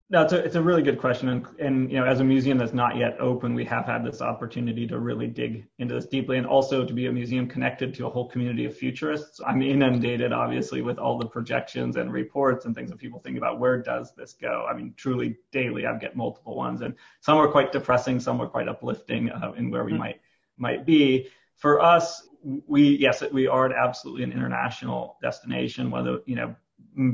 [0.09, 1.29] No, it's a, it's a really good question.
[1.29, 4.23] And, and, you know, as a museum that's not yet open, we have had this
[4.23, 8.07] opportunity to really dig into this deeply and also to be a museum connected to
[8.07, 9.41] a whole community of futurists.
[9.45, 13.59] I'm inundated, obviously, with all the projections and reports and things that people think about
[13.59, 14.67] where does this go?
[14.71, 18.49] I mean, truly daily, I get multiple ones and some are quite depressing, some are
[18.49, 20.01] quite uplifting uh, in where we mm-hmm.
[20.01, 20.21] might,
[20.57, 21.29] might be.
[21.57, 22.29] For us,
[22.67, 26.55] we, yes, we are absolutely an international destination, whether, you know,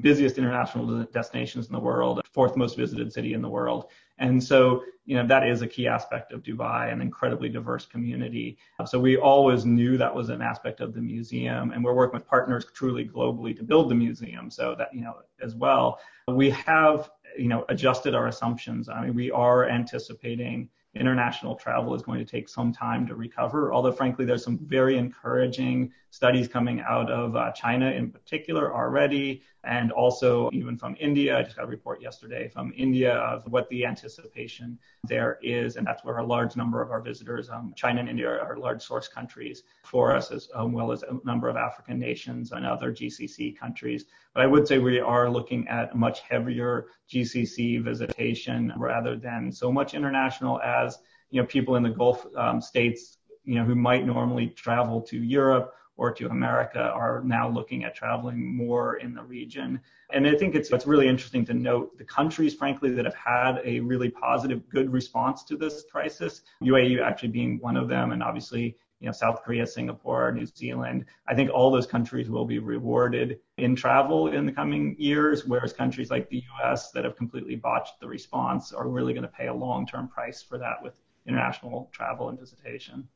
[0.00, 3.86] busiest international destinations in the world, fourth most visited city in the world.
[4.18, 8.58] And so, you know, that is a key aspect of Dubai, an incredibly diverse community.
[8.84, 12.26] So we always knew that was an aspect of the museum, and we're working with
[12.26, 14.50] partners truly globally to build the museum.
[14.50, 18.88] So that, you know, as well, we have, you know, adjusted our assumptions.
[18.88, 23.72] I mean, we are anticipating international travel is going to take some time to recover.
[23.72, 29.42] Although, frankly, there's some very encouraging studies coming out of uh, China in particular already,
[29.64, 31.38] and also even from India.
[31.38, 35.86] I just got a report yesterday from India of what the anticipation there is, and
[35.86, 39.08] that's where a large number of our visitors, um, China and India, are large source
[39.08, 43.56] countries for us, as um, well as a number of African nations and other GCC
[43.56, 44.04] countries.
[44.34, 49.70] But I would say we are looking at much heavier GCC visitation rather than so
[49.70, 50.98] much international as
[51.30, 55.18] you know people in the Gulf um, states, you know, who might normally travel to
[55.22, 59.80] Europe or to America are now looking at traveling more in the region.
[60.12, 63.60] And I think it's, it's really interesting to note the countries, frankly, that have had
[63.64, 68.22] a really positive, good response to this crisis, UAE actually being one of them, and
[68.22, 71.06] obviously, you know, South Korea, Singapore, New Zealand.
[71.26, 75.72] I think all those countries will be rewarded in travel in the coming years, whereas
[75.72, 79.48] countries like the US that have completely botched the response are really going to pay
[79.48, 80.94] a long term price for that with
[81.26, 83.08] international travel and visitation.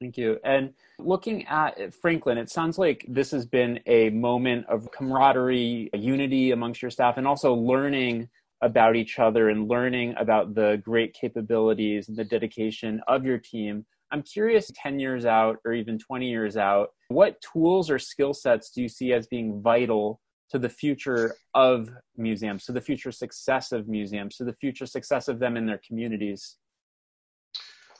[0.00, 0.38] Thank you.
[0.44, 6.50] And looking at Franklin, it sounds like this has been a moment of camaraderie, unity
[6.50, 8.28] amongst your staff, and also learning
[8.62, 13.86] about each other and learning about the great capabilities and the dedication of your team.
[14.10, 18.70] I'm curious 10 years out or even 20 years out, what tools or skill sets
[18.70, 23.72] do you see as being vital to the future of museums, to the future success
[23.72, 26.56] of museums, to the future success of them in their communities?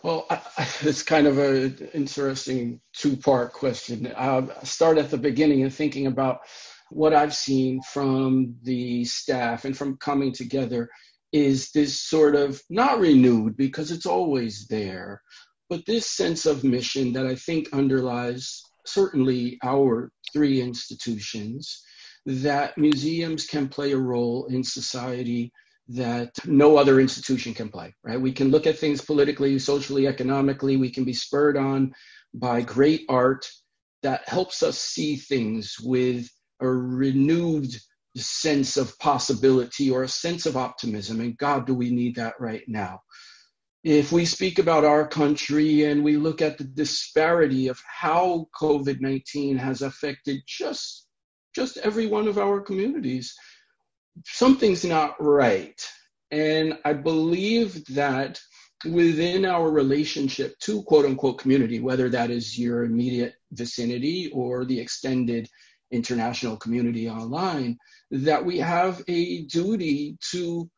[0.06, 0.40] Well, I,
[0.82, 4.12] it's kind of an interesting two part question.
[4.16, 6.42] I'll start at the beginning and thinking about
[6.90, 10.88] what I've seen from the staff and from coming together
[11.32, 15.22] is this sort of not renewed because it's always there,
[15.68, 21.82] but this sense of mission that I think underlies certainly our three institutions
[22.26, 25.50] that museums can play a role in society
[25.88, 28.20] that no other institution can play, right?
[28.20, 30.76] We can look at things politically, socially, economically.
[30.76, 31.94] We can be spurred on
[32.34, 33.46] by great art
[34.02, 36.28] that helps us see things with
[36.60, 37.70] a renewed
[38.16, 41.20] sense of possibility or a sense of optimism.
[41.20, 43.00] And God, do we need that right now?
[43.84, 49.00] If we speak about our country and we look at the disparity of how COVID
[49.00, 51.06] 19 has affected just,
[51.54, 53.34] just every one of our communities,
[54.24, 55.80] something's not right.
[56.30, 58.40] And I believe that
[58.84, 64.80] within our relationship to quote unquote community, whether that is your immediate vicinity or the
[64.80, 65.48] extended
[65.90, 67.78] international community online,
[68.10, 70.68] that we have a duty to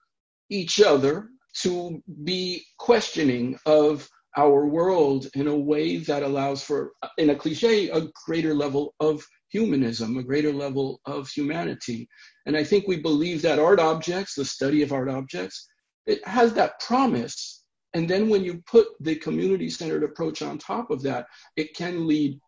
[0.50, 1.28] each other
[1.62, 7.88] to be questioning of our world in a way that allows for, in a cliche,
[7.88, 12.08] a greater level of humanism, a greater level of humanity.
[12.46, 15.68] And I think we believe that art objects, the study of art objects,
[16.06, 17.64] it has that promise.
[17.94, 22.06] And then when you put the community centered approach on top of that, it can
[22.06, 22.38] lead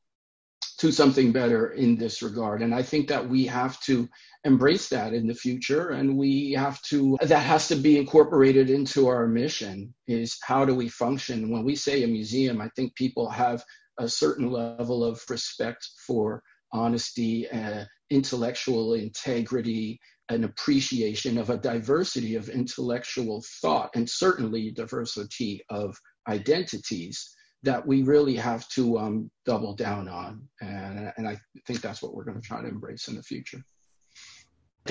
[0.78, 2.62] to something better in this regard.
[2.62, 4.08] And I think that we have to
[4.44, 5.90] embrace that in the future.
[5.90, 10.74] And we have to, that has to be incorporated into our mission is how do
[10.74, 11.50] we function?
[11.50, 13.62] When we say a museum, I think people have
[13.98, 16.42] a certain level of respect for
[16.72, 25.60] honesty, uh, intellectual integrity, an appreciation of a diversity of intellectual thought, and certainly diversity
[25.70, 25.96] of
[26.28, 30.48] identities that we really have to um, double down on.
[30.60, 33.62] And, and I think that's what we're going to try to embrace in the future.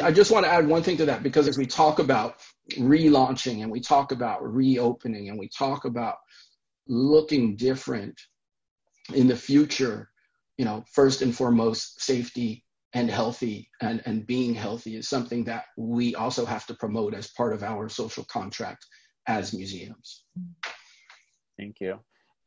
[0.04, 2.36] I just want to add one thing to that because as we talk about
[2.74, 6.18] relaunching and we talk about reopening and we talk about
[6.88, 8.20] looking different
[9.16, 10.10] in the future,
[10.60, 15.64] you know, first and foremost, safety and healthy and, and being healthy is something that
[15.78, 18.86] we also have to promote as part of our social contract
[19.26, 20.26] as museums.
[21.57, 21.99] Thank you.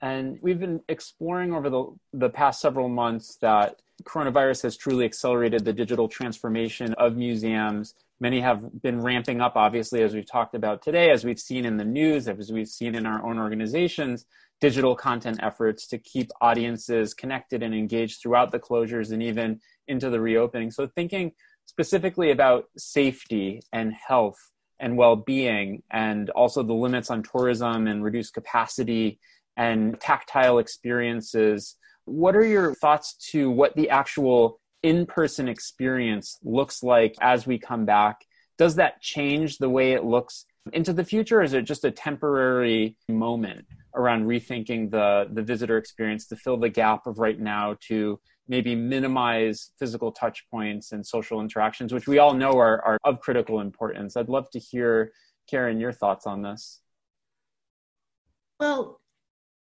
[0.02, 5.64] And we've been exploring over the, the past several months that coronavirus has truly accelerated
[5.64, 7.94] the digital transformation of museums.
[8.20, 11.78] Many have been ramping up, obviously, as we've talked about today, as we've seen in
[11.78, 14.26] the news, as we've seen in our own organizations,
[14.62, 20.08] digital content efforts to keep audiences connected and engaged throughout the closures and even into
[20.08, 20.70] the reopening.
[20.70, 21.32] So, thinking
[21.66, 24.38] specifically about safety and health
[24.78, 29.18] and well being, and also the limits on tourism and reduced capacity
[29.56, 31.76] and tactile experiences.
[32.04, 37.58] What are your thoughts to what the actual in person experience looks like as we
[37.58, 38.24] come back?
[38.58, 41.42] Does that change the way it looks into the future?
[41.42, 46.68] Is it just a temporary moment around rethinking the, the visitor experience to fill the
[46.68, 52.18] gap of right now to maybe minimize physical touch points and social interactions, which we
[52.18, 54.16] all know are, are of critical importance?
[54.16, 55.12] I'd love to hear,
[55.48, 56.80] Karen, your thoughts on this.
[58.60, 59.00] Well,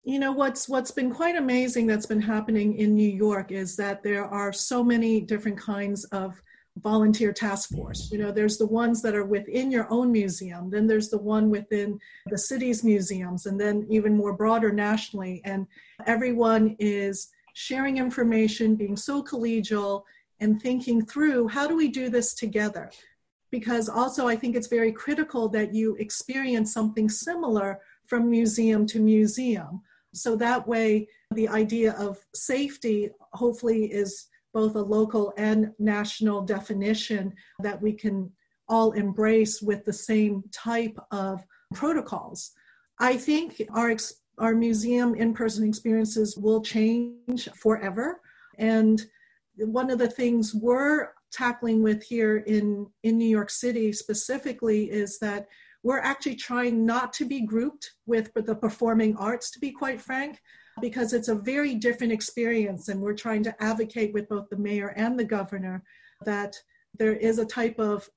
[0.04, 4.02] you know what's what's been quite amazing that's been happening in New York is that
[4.02, 6.42] there are so many different kinds of
[6.78, 8.10] volunteer task force.
[8.10, 11.50] You know, there's the ones that are within your own museum, then there's the one
[11.50, 15.42] within the city's museums, and then even more broader nationally.
[15.44, 15.66] And
[16.06, 20.02] everyone is sharing information, being so collegial,
[20.40, 22.90] and thinking through how do we do this together?
[23.50, 28.98] Because also, I think it's very critical that you experience something similar from museum to
[28.98, 29.82] museum.
[30.14, 37.32] So that way, the idea of safety hopefully is both a local and national definition
[37.60, 38.30] that we can
[38.68, 41.42] all embrace with the same type of
[41.74, 42.52] protocols.
[42.98, 43.96] I think our
[44.38, 48.20] our museum in-person experiences will change forever
[48.58, 49.04] and
[49.56, 55.18] one of the things we're tackling with here in in New York City specifically is
[55.18, 55.46] that
[55.82, 60.40] we're actually trying not to be grouped with the performing arts, to be quite frank,
[60.80, 62.88] because it's a very different experience.
[62.88, 65.82] And we're trying to advocate with both the mayor and the governor
[66.24, 66.56] that
[66.98, 68.08] there is a type of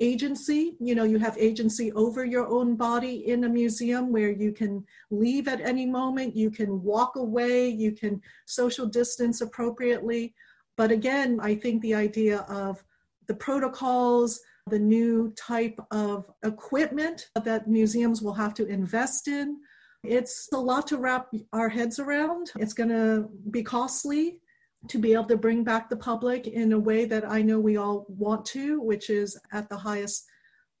[0.00, 0.76] agency.
[0.80, 4.84] You know, you have agency over your own body in a museum where you can
[5.10, 10.34] leave at any moment, you can walk away, you can social distance appropriately.
[10.76, 12.82] But again, I think the idea of
[13.28, 19.58] the protocols, the new type of equipment that museums will have to invest in.
[20.04, 22.52] It's a lot to wrap our heads around.
[22.58, 24.38] It's going to be costly
[24.88, 27.78] to be able to bring back the public in a way that I know we
[27.78, 30.26] all want to, which is at the highest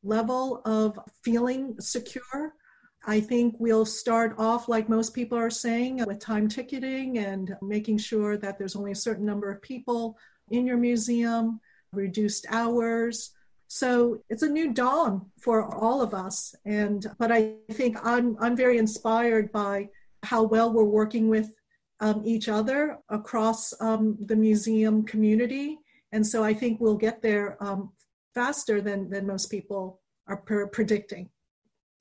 [0.02, 2.52] level of feeling secure.
[3.06, 7.98] I think we'll start off, like most people are saying, with time ticketing and making
[7.98, 10.18] sure that there's only a certain number of people
[10.50, 11.60] in your museum,
[11.92, 13.30] reduced hours,
[13.68, 16.54] so it's a new dawn for all of us.
[16.64, 19.88] And but I think I'm I'm very inspired by
[20.22, 21.50] how well we're working with
[22.00, 25.78] um, each other across um, the museum community.
[26.12, 27.92] And so I think we'll get there um,
[28.34, 31.28] faster than than most people are predicting.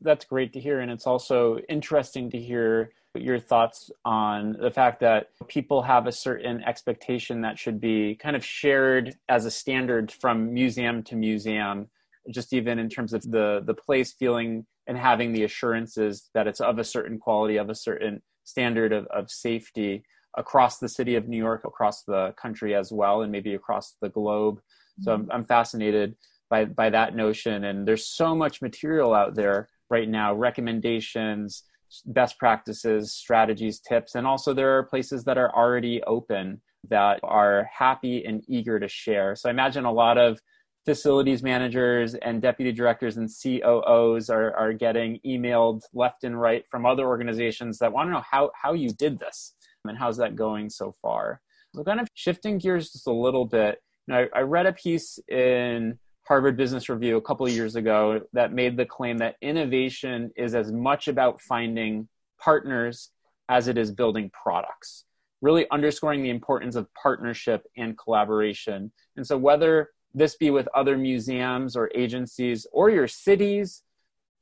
[0.04, 5.00] That's great to hear, and it's also interesting to hear your thoughts on the fact
[5.02, 10.12] that people have a certain expectation that should be kind of shared as a standard
[10.12, 11.88] from museum to museum
[12.32, 16.60] just even in terms of the the place feeling and having the assurances that it's
[16.60, 20.04] of a certain quality of a certain standard of, of safety
[20.36, 24.10] across the city of new york across the country as well and maybe across the
[24.10, 24.56] globe.
[24.58, 25.04] Mm-hmm.
[25.04, 26.16] so I'm, I'm fascinated
[26.50, 27.64] by by that notion.
[27.66, 31.64] And there's so much material out there right now recommendations
[32.06, 37.70] best practices, strategies, tips, and also there are places that are already open that are
[37.72, 39.36] happy and eager to share.
[39.36, 40.40] So I imagine a lot of
[40.86, 46.86] facilities managers and deputy directors and COOs are, are getting emailed left and right from
[46.86, 49.56] other organizations that want to know how, how you did this
[49.86, 51.40] and how's that going so far.
[51.74, 54.74] So kind of shifting gears just a little bit, you know, I, I read a
[54.74, 60.32] piece in Harvard Business Review a couple years ago that made the claim that innovation
[60.38, 62.08] is as much about finding
[62.40, 63.10] partners
[63.50, 65.04] as it is building products,
[65.42, 68.92] really underscoring the importance of partnership and collaboration.
[69.18, 73.84] And so, whether this be with other museums or agencies or your cities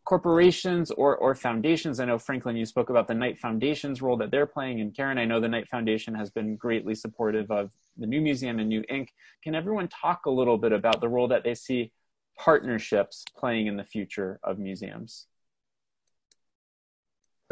[0.06, 2.00] corporations or, or foundations.
[2.00, 4.82] I know, Franklin, you spoke about the Knight Foundation's role that they're playing.
[4.82, 8.60] And Karen, I know the Knight Foundation has been greatly supportive of the new museum
[8.60, 9.10] and New Inc.
[9.44, 11.92] Can everyone talk a little bit about the role that they see
[12.38, 15.28] partnerships playing in the future of museums?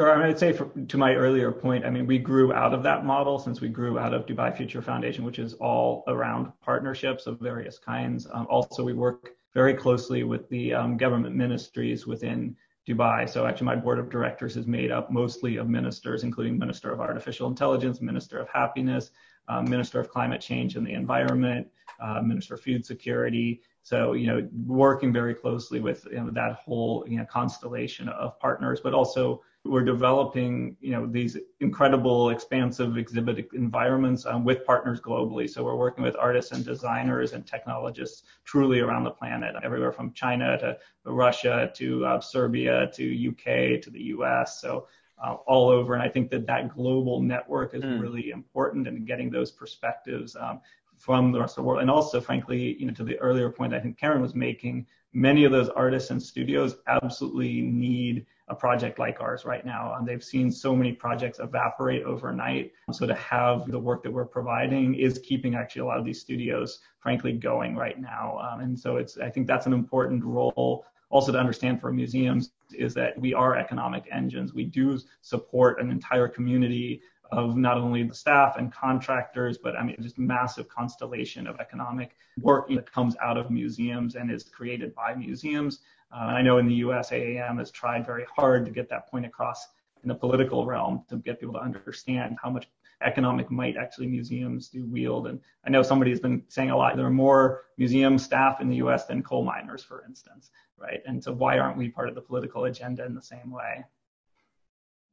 [0.00, 0.10] Sure.
[0.10, 2.82] I mean, I'd say for, to my earlier point, I mean, we grew out of
[2.84, 7.26] that model since we grew out of Dubai Future Foundation, which is all around partnerships
[7.26, 8.26] of various kinds.
[8.32, 12.56] Um, also, we work very closely with the um, government ministries within
[12.88, 13.28] Dubai.
[13.28, 17.00] So actually, my board of directors is made up mostly of ministers, including Minister of
[17.00, 19.10] Artificial Intelligence, Minister of Happiness,
[19.48, 21.66] um, Minister of Climate Change and the Environment,
[22.00, 23.60] uh, Minister of Food Security.
[23.82, 28.38] So, you know, working very closely with you know, that whole you know, constellation of
[28.38, 35.00] partners, but also we're developing you know these incredible expansive exhibit environments um, with partners
[35.00, 35.48] globally.
[35.48, 40.12] So we're working with artists and designers and technologists truly around the planet everywhere from
[40.12, 43.44] china to russia to uh, serbia to uk
[43.82, 44.86] to the us so
[45.22, 45.92] uh, all over.
[45.92, 48.00] And i think that that global network is mm.
[48.00, 50.60] really important and getting those perspectives um,
[50.96, 51.82] from the rest of the world.
[51.82, 55.44] And also frankly you know to the earlier point i think karen was making many
[55.44, 59.94] of those artists and studios absolutely need a project like ours right now.
[59.94, 62.72] And they've seen so many projects evaporate overnight.
[62.92, 66.20] So to have the work that we're providing is keeping actually a lot of these
[66.20, 68.38] studios, frankly, going right now.
[68.38, 72.50] Um, and so it's, I think that's an important role also to understand for museums
[72.72, 74.52] is that we are economic engines.
[74.52, 79.84] We do support an entire community of not only the staff and contractors, but I
[79.84, 84.94] mean, just massive constellation of economic work that comes out of museums and is created
[84.94, 85.80] by museums.
[86.12, 89.26] Uh, I know in the US, AAM has tried very hard to get that point
[89.26, 89.66] across
[90.02, 92.68] in the political realm to get people to understand how much
[93.02, 95.26] economic might actually museums do wield.
[95.26, 98.68] And I know somebody has been saying a lot, there are more museum staff in
[98.68, 101.00] the US than coal miners, for instance, right?
[101.06, 103.84] And so why aren't we part of the political agenda in the same way?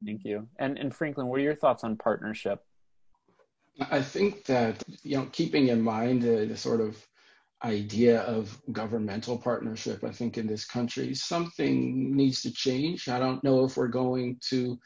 [0.04, 0.48] Thank you.
[0.58, 2.62] And, and Franklin, what are your thoughts on partnership?
[3.90, 7.07] I think that, you know, keeping in mind the, the sort of
[7.62, 13.08] idea of governmental partnership, I think in this country, something needs to change.
[13.08, 14.78] I don't know if we're going to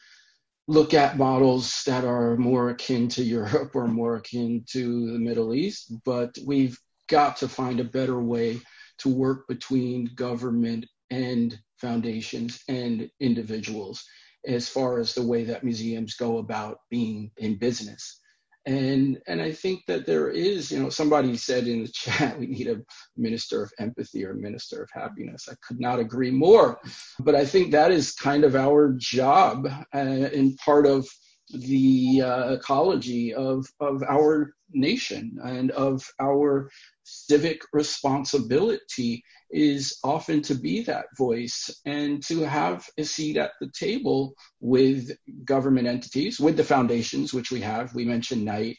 [0.69, 5.55] look at models that are more akin to Europe or more akin to the Middle
[5.55, 8.61] East, but we've got to find a better way
[8.99, 14.05] to work between government and foundations and individuals
[14.47, 18.22] as far as the way that museums go about being in business
[18.67, 22.47] and and i think that there is you know somebody said in the chat we
[22.47, 22.81] need a
[23.17, 25.49] minister of empathy or minister of happiness.
[25.51, 26.79] I could not agree more.
[27.19, 31.07] But i think that is kind of our job uh, and part of
[31.51, 36.71] the uh, ecology of of our nation and of our
[37.05, 43.71] civic responsibility is often to be that voice and to have a seat at the
[43.79, 45.11] table with
[45.45, 47.95] government entities, with the foundations, which we have.
[47.95, 48.79] We mentioned Knight,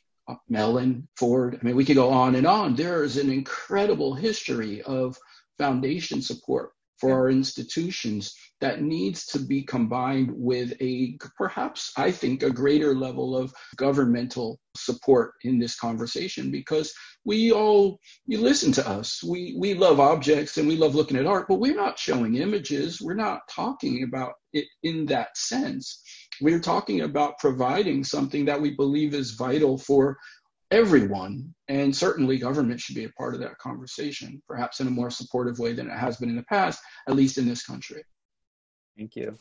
[0.49, 1.59] Mellon, Ford.
[1.61, 2.75] I mean, we could go on and on.
[2.75, 5.15] There is an incredible history of
[5.59, 12.43] foundation support for our institutions that needs to be combined with a perhaps i think
[12.43, 16.93] a greater level of governmental support in this conversation because
[17.25, 19.23] we all you listen to us.
[19.23, 23.01] We we love objects and we love looking at art but we're not showing images.
[23.01, 26.01] We're not talking about it in that sense.
[26.41, 30.17] We're talking about providing something that we believe is vital for
[30.71, 35.11] everyone, and certainly government should be a part of that conversation, perhaps in a more
[35.11, 38.03] supportive way than it has been in the past, at least in this country.
[38.97, 39.37] Thank you.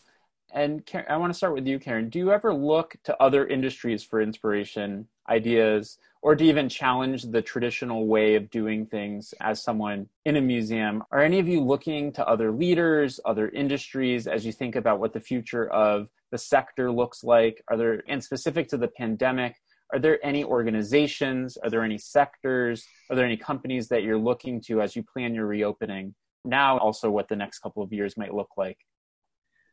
[0.54, 2.10] And Karen, I want to start with you, Karen.
[2.10, 7.40] Do you ever look to other industries for inspiration, ideas, or to even challenge the
[7.40, 11.02] traditional way of doing things as someone in a museum?
[11.10, 15.14] Are any of you looking to other leaders, other industries as you think about what
[15.14, 17.62] the future of the sector looks like?
[17.68, 19.56] Are there, and specific to the pandemic,
[19.92, 24.58] are there any organizations are there any sectors are there any companies that you're looking
[24.58, 26.14] to as you plan your reopening
[26.46, 28.78] now also what the next couple of years might look like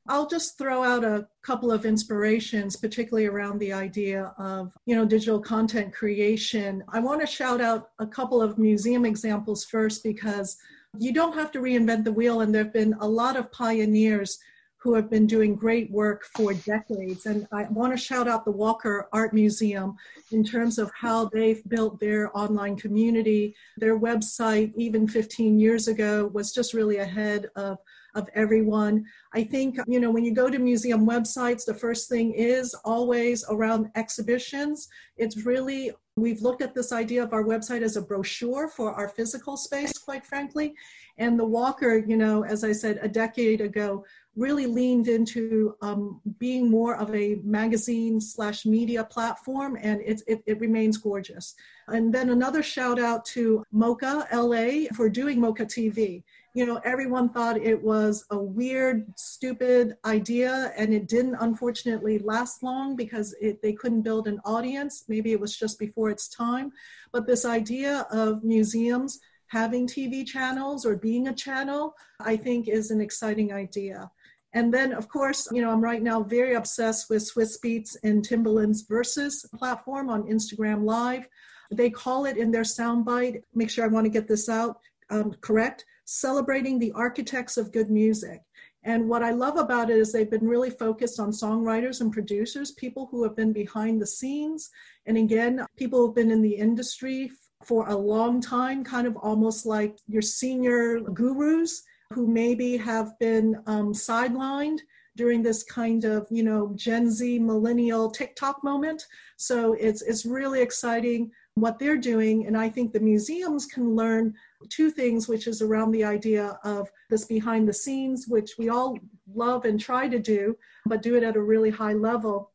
[0.07, 5.05] I'll just throw out a couple of inspirations, particularly around the idea of, you know,
[5.05, 6.83] digital content creation.
[6.89, 10.57] I want to shout out a couple of museum examples first because
[10.97, 14.39] you don't have to reinvent the wheel, and there have been a lot of pioneers
[14.77, 17.25] who have been doing great work for decades.
[17.25, 19.97] And I want to shout out the Walker Art Museum
[20.31, 23.55] in terms of how they've built their online community.
[23.77, 27.77] Their website, even 15 years ago, was just really ahead of
[28.15, 29.05] of everyone.
[29.33, 33.45] I think, you know, when you go to museum websites, the first thing is always
[33.49, 34.87] around exhibitions.
[35.17, 39.09] It's really, we've looked at this idea of our website as a brochure for our
[39.09, 40.73] physical space, quite frankly.
[41.17, 44.05] And the Walker, you know, as I said a decade ago,
[44.39, 50.41] really leaned into um, being more of a magazine slash media platform, and it, it,
[50.45, 51.55] it, remains gorgeous.
[51.89, 56.23] And then another shout out to MoCA LA for doing MoCA TV.
[56.59, 62.63] You know, everyone thought it was a weird, stupid idea, and it didn't unfortunately last
[62.63, 65.05] long because it, they couldn't build an audience.
[65.07, 66.73] Maybe it was just before its time.
[67.13, 72.91] But this idea of museums having TV channels or being a channel, I think is
[72.91, 74.11] an exciting idea.
[74.51, 78.21] And then, of course, you know, I'm right now very obsessed with Swizz Beatz and
[78.21, 81.25] Timbaland's Verzuz platform on Instagram Live.
[81.71, 85.33] They call it in their soundbite, make sure I want to get this out um,
[85.41, 88.41] correct, celebrating the architects of good music.
[88.83, 92.71] And what I love about it is they've been really focused on songwriters and producers,
[92.71, 94.71] people who have been behind the scenes.
[95.05, 97.31] And again, people who've been in the industry
[97.63, 101.83] for a long time, kind of almost like your senior gurus
[102.13, 104.79] who maybe have been um, sidelined
[105.15, 109.05] during this kind of you know Gen Z millennial TikTok moment.
[109.37, 111.29] So it's it's really exciting
[111.61, 114.33] what they're doing, and I think the museums can learn
[114.69, 118.97] two things, which is around the idea of this behind the scenes, which we all
[119.33, 120.55] love and try to do,
[120.85, 122.51] but do it at a really high level.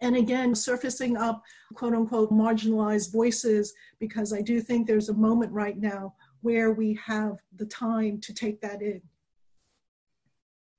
[0.00, 1.42] And again, surfacing up
[1.74, 6.98] quote unquote marginalized voices, because I do think there's a moment right now where we
[7.04, 9.02] have the time to take that in.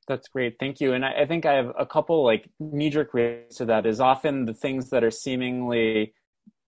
[0.07, 0.55] That's great.
[0.59, 0.93] Thank you.
[0.93, 4.01] And I, I think I have a couple like knee jerk reactions to that is
[4.01, 6.13] often the things that are seemingly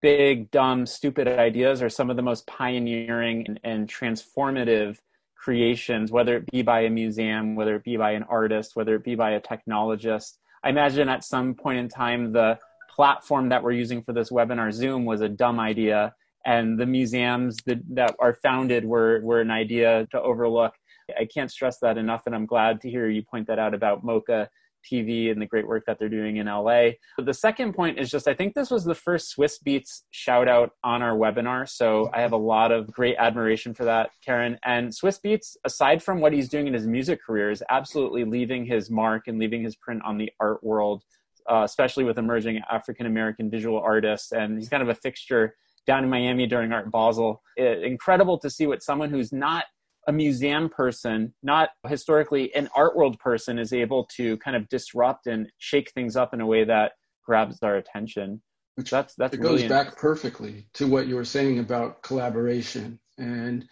[0.03, 4.97] big, dumb, stupid ideas are some of the most pioneering and, and transformative
[5.35, 9.03] creations, whether it be by a museum, whether it be by an artist, whether it
[9.03, 10.37] be by a technologist.
[10.61, 12.59] I imagine at some point in time, the
[12.93, 16.13] platform that we're using for this webinar, Zoom, was a dumb idea
[16.45, 20.73] and the museums that, that are founded were, were an idea to overlook.
[21.17, 24.03] I can't stress that enough, and I'm glad to hear you point that out about
[24.03, 24.49] MoCA
[24.91, 26.91] TV and the great work that they're doing in LA.
[27.17, 30.47] But the second point is just I think this was the first Swizz Beatz shout
[30.47, 31.67] out on our webinar.
[31.67, 34.57] So I have a lot of great admiration for that, Karen.
[34.63, 38.65] And Swizz Beatz, aside from what he's doing in his music career, is absolutely leaving
[38.65, 41.03] his mark and leaving his print on the art world,
[41.49, 44.31] uh, especially with emerging African American visual artists.
[44.31, 45.55] And he's kind of a fixture
[45.85, 47.41] down in Miami during Art Basel.
[47.57, 49.65] It, incredible to see what someone who's not
[50.07, 55.27] a museum person, not historically an art world person, is able to kind of disrupt
[55.27, 56.93] and shake things up in a way that
[57.25, 58.41] grabs our attention.
[58.75, 63.65] Which that's that's it goes back perfectly to what you were saying about collaboration and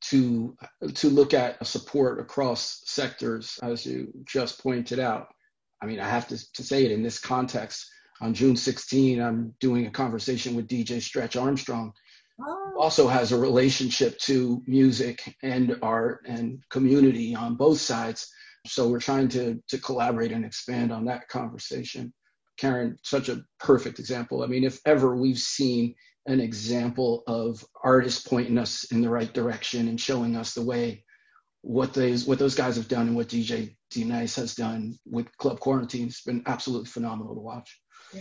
[0.00, 0.56] to
[0.94, 5.28] to look at support across sectors, as you just pointed out.
[5.82, 7.88] I mean, I have to, to say it in this context
[8.20, 11.92] on June 16, I'm doing a conversation with DJ Stretch Armstrong.
[12.40, 12.74] Oh.
[12.78, 18.30] Also has a relationship to music and art and community on both sides.
[18.66, 22.12] So we're trying to to collaborate and expand on that conversation.
[22.58, 24.42] Karen, such a perfect example.
[24.42, 25.94] I mean, if ever we've seen
[26.26, 31.04] an example of artists pointing us in the right direction and showing us the way,
[31.62, 35.26] what those what those guys have done and what DJ D Nice has done with
[35.38, 37.80] Club Quarantine, has been absolutely phenomenal to watch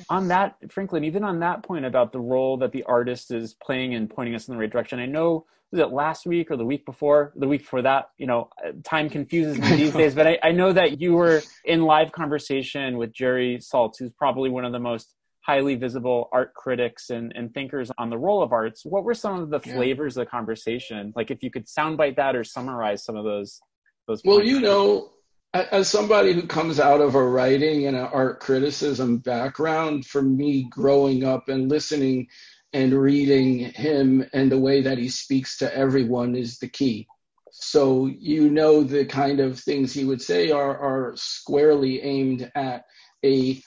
[0.10, 3.96] on that franklin even on that point about the role that the artist is playing
[3.96, 6.66] and pointing us in the right direction i know was it last week or the
[6.66, 10.28] week before the week before that you know uh, time confuses me these days but
[10.28, 14.66] I, I know that you were in live conversation with jerry saltz who's probably one
[14.66, 15.14] of the most
[15.48, 18.86] highly visible art critics and, and thinkers on the role of arts.
[18.86, 19.76] What were some of the yeah.
[19.76, 21.14] flavors of the conversation?
[21.16, 23.62] Like if you could soundbite that or summarize some of those
[24.08, 25.10] those well you know
[25.54, 30.68] as somebody who comes out of a writing and an art criticism background, for me
[30.70, 32.28] growing up and listening
[32.74, 37.08] and reading him and the way that he speaks to everyone is the key.
[37.52, 42.84] So you know the kind of things he would say are, are squarely aimed at
[43.26, 43.62] a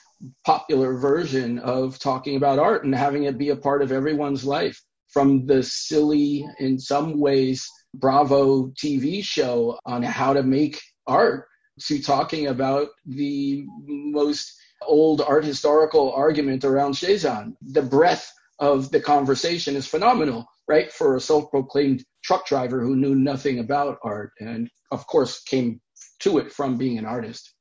[0.45, 4.81] popular version of talking about art and having it be a part of everyone's life.
[5.09, 11.47] From the silly, in some ways, Bravo TV show on how to make art
[11.87, 17.55] to talking about the most old art historical argument around Cezanne.
[17.61, 20.91] The breadth of the conversation is phenomenal, right?
[20.91, 25.81] For a self proclaimed truck driver who knew nothing about art and, of course, came
[26.19, 27.53] to it from being an artist.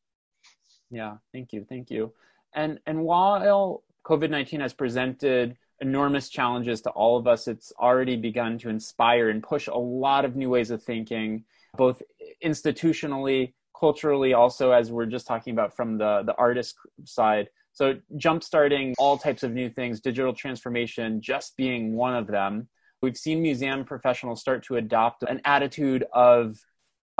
[0.90, 1.64] Yeah, thank you.
[1.68, 2.12] Thank you.
[2.54, 8.16] And, and while COVID 19 has presented enormous challenges to all of us, it's already
[8.16, 11.44] begun to inspire and push a lot of new ways of thinking,
[11.76, 12.02] both
[12.44, 18.92] institutionally culturally also as we're just talking about from the the artist side so jumpstarting
[18.98, 22.68] all types of new things digital transformation just being one of them
[23.02, 26.58] we've seen museum professionals start to adopt an attitude of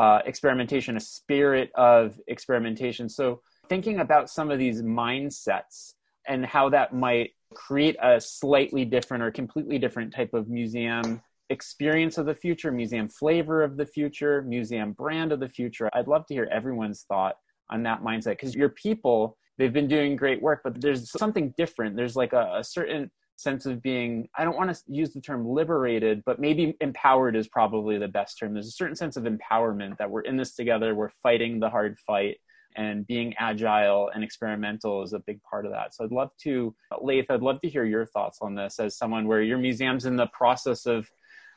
[0.01, 3.07] uh, experimentation, a spirit of experimentation.
[3.07, 5.93] So, thinking about some of these mindsets
[6.27, 11.21] and how that might create a slightly different or completely different type of museum
[11.51, 15.91] experience of the future, museum flavor of the future, museum brand of the future.
[15.93, 17.37] I'd love to hear everyone's thought
[17.69, 21.97] on that mindset because your people, they've been doing great work, but there's something different.
[21.97, 25.49] There's like a, a certain sense of being i don't want to use the term
[25.49, 29.97] liberated but maybe empowered is probably the best term there's a certain sense of empowerment
[29.97, 32.37] that we're in this together we're fighting the hard fight
[32.77, 36.75] and being agile and experimental is a big part of that so i'd love to
[37.01, 40.17] Lath, i'd love to hear your thoughts on this as someone where your museum's in
[40.17, 41.09] the process of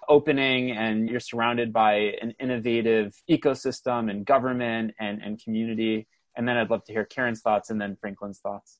[0.10, 6.58] opening and you're surrounded by an innovative ecosystem and government and, and community and then
[6.58, 8.78] i'd love to hear karen's thoughts and then franklin's thoughts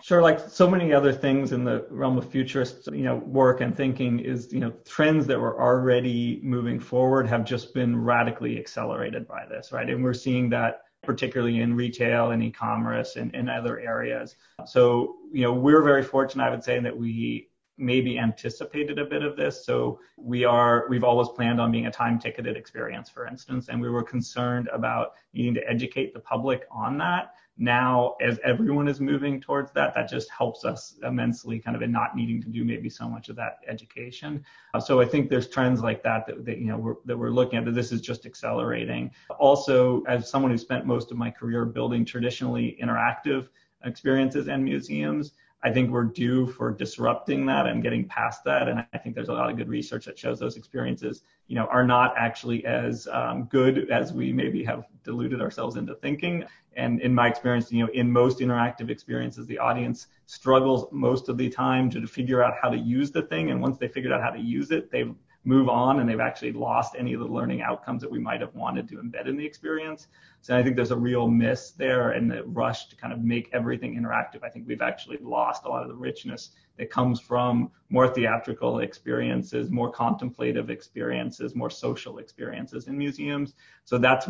[0.00, 3.76] Sure, like so many other things in the realm of futurist, you know, work and
[3.76, 9.26] thinking is, you know, trends that were already moving forward have just been radically accelerated
[9.26, 9.90] by this, right?
[9.90, 14.36] And we're seeing that particularly in retail and e-commerce and, and other areas.
[14.66, 17.48] So, you know, we're very fortunate, I would say, that we
[17.78, 19.64] maybe anticipated a bit of this.
[19.64, 23.80] So we are, we've always planned on being a time ticketed experience, for instance, and
[23.80, 27.34] we were concerned about needing to educate the public on that.
[27.60, 31.90] Now as everyone is moving towards that that just helps us immensely kind of in
[31.90, 34.44] not needing to do maybe so much of that education.
[34.74, 37.30] Uh, so i think there's trends like that that, that you know we're, that we're
[37.30, 39.10] looking at that this is just accelerating.
[39.40, 43.48] Also as someone who spent most of my career building traditionally interactive
[43.84, 45.32] experiences and museums
[45.62, 48.68] I think we're due for disrupting that and getting past that.
[48.68, 51.66] And I think there's a lot of good research that shows those experiences, you know,
[51.66, 56.44] are not actually as um, good as we maybe have deluded ourselves into thinking.
[56.76, 61.36] And in my experience, you know, in most interactive experiences, the audience struggles most of
[61.36, 63.50] the time to figure out how to use the thing.
[63.50, 65.12] And once they figured out how to use it, they've
[65.48, 68.54] move on and they've actually lost any of the learning outcomes that we might have
[68.54, 70.08] wanted to embed in the experience.
[70.42, 73.48] So I think there's a real miss there in the rush to kind of make
[73.52, 74.44] everything interactive.
[74.44, 78.80] I think we've actually lost a lot of the richness that comes from more theatrical
[78.80, 83.54] experiences, more contemplative experiences, more social experiences in museums.
[83.84, 84.26] So that's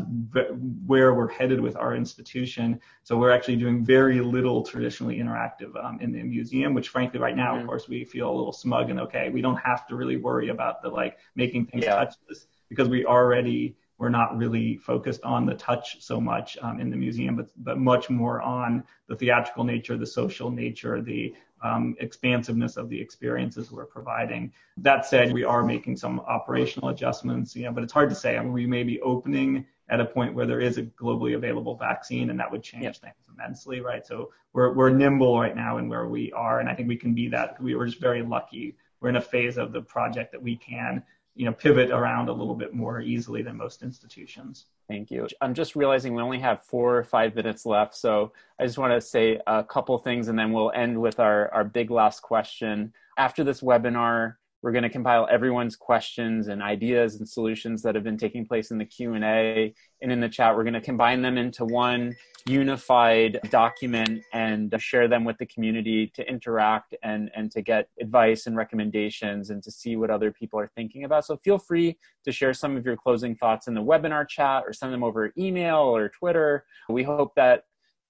[0.87, 2.81] where we're headed with our institution.
[3.03, 7.37] So we're actually doing very little traditionally interactive um, in the museum, which frankly right
[7.37, 7.63] now, mm-hmm.
[7.63, 10.49] of course, we feel a little smug and okay, we don't have to really worry
[10.49, 12.05] about the like making things yeah.
[12.05, 16.89] touchless because we already we're not really focused on the touch so much um, in
[16.89, 21.97] the museum, but, but much more on the theatrical nature, the social nature, the um,
[22.01, 24.53] expansiveness of the experiences we're providing.
[24.77, 28.37] That said, we are making some operational adjustments, you know, but it's hard to say.
[28.37, 31.77] I mean, we may be opening at a point where there is a globally available
[31.77, 32.97] vaccine, and that would change yep.
[32.97, 34.07] things immensely, right?
[34.07, 37.15] So we're we're nimble right now in where we are, and I think we can
[37.15, 37.61] be that.
[37.61, 38.77] We were just very lucky.
[39.01, 41.03] We're in a phase of the project that we can
[41.39, 44.67] you know pivot around a little bit more easily than most institutions.
[44.89, 45.29] Thank you.
[45.41, 48.93] I'm just realizing we only have four or five minutes left, so I just want
[48.93, 52.93] to say a couple things, and then we'll end with our our big last question.
[53.17, 58.03] After this webinar, we're going to compile everyone's questions and ideas and solutions that have
[58.03, 60.57] been taking place in the Q&A and in the chat.
[60.57, 66.11] We're going to combine them into one unified document and share them with the community
[66.15, 70.59] to interact and, and to get advice and recommendations and to see what other people
[70.59, 71.25] are thinking about.
[71.25, 74.73] So feel free to share some of your closing thoughts in the webinar chat or
[74.73, 76.65] send them over email or Twitter.
[76.89, 77.65] We hope that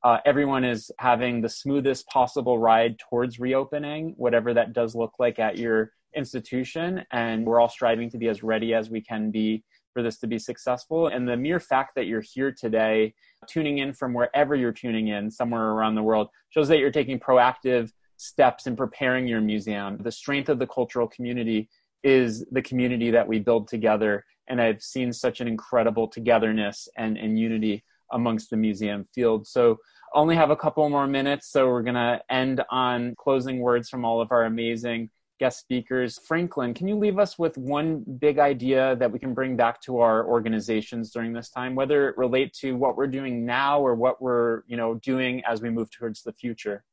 [0.05, 5.39] uh, everyone is having the smoothest possible ride towards reopening, whatever that does look like
[5.39, 9.65] at your institution and we're all striving to be as ready as we can be
[9.93, 11.09] for this to be successful.
[11.09, 13.15] And the mere fact that you're here today,
[13.49, 17.19] tuning in from wherever you're tuning in, somewhere around the world, shows that you're taking
[17.19, 19.99] proactive steps in preparing your museum.
[19.99, 21.69] The strength of the cultural community
[22.03, 24.25] is the community that we build together.
[24.49, 29.47] And I've seen such an incredible togetherness and, and unity amongst the museum field.
[29.47, 29.79] So
[30.15, 31.51] only have a couple more minutes.
[31.51, 36.19] So we're going to end on closing words from all of our amazing guest speakers.
[36.27, 39.99] Franklin, can you leave us with one big idea that we can bring back to
[39.99, 44.21] our organizations during this time, whether it relate to what we're doing now or what
[44.21, 46.85] we're, you know, doing as we move towards the future?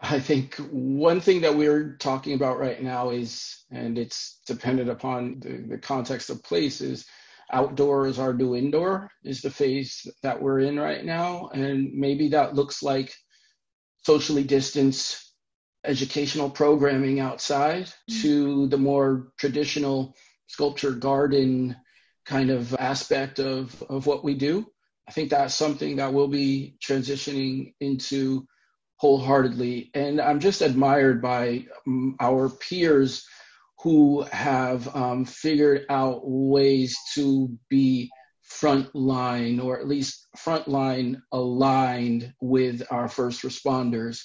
[0.00, 5.38] I think one thing that we're talking about right now is, and it's dependent upon
[5.38, 7.06] the, the context of place, is
[7.52, 11.50] outdoor is our new indoor, is the phase that we're in right now.
[11.54, 13.14] And maybe that looks like
[14.04, 15.31] socially distanced
[15.84, 18.22] educational programming outside mm-hmm.
[18.22, 20.14] to the more traditional
[20.46, 21.76] sculpture garden
[22.24, 24.66] kind of aspect of, of what we do.
[25.08, 28.46] I think that's something that we'll be transitioning into
[28.96, 29.90] wholeheartedly.
[29.94, 33.26] And I'm just admired by um, our peers
[33.82, 38.10] who have um, figured out ways to be
[38.48, 44.20] frontline or at least frontline aligned with our first responders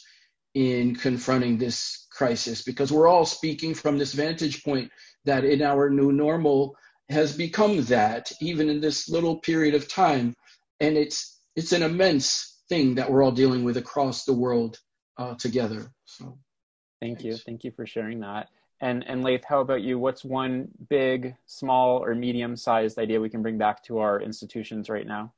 [0.57, 4.89] in confronting this crisis because we're all speaking from this vantage point
[5.23, 6.75] that in our new normal
[7.09, 10.33] has become that even in this little period of time.
[10.79, 14.79] And it's it's an immense thing that we're all dealing with across the world
[15.17, 15.91] uh, together.
[16.05, 16.39] So
[17.01, 17.37] thank you.
[17.37, 18.47] thank you for sharing that.
[18.81, 19.99] And and Lath, how about you?
[19.99, 25.05] What's one big, small, or medium-sized idea we can bring back to our institutions right
[25.05, 25.33] now?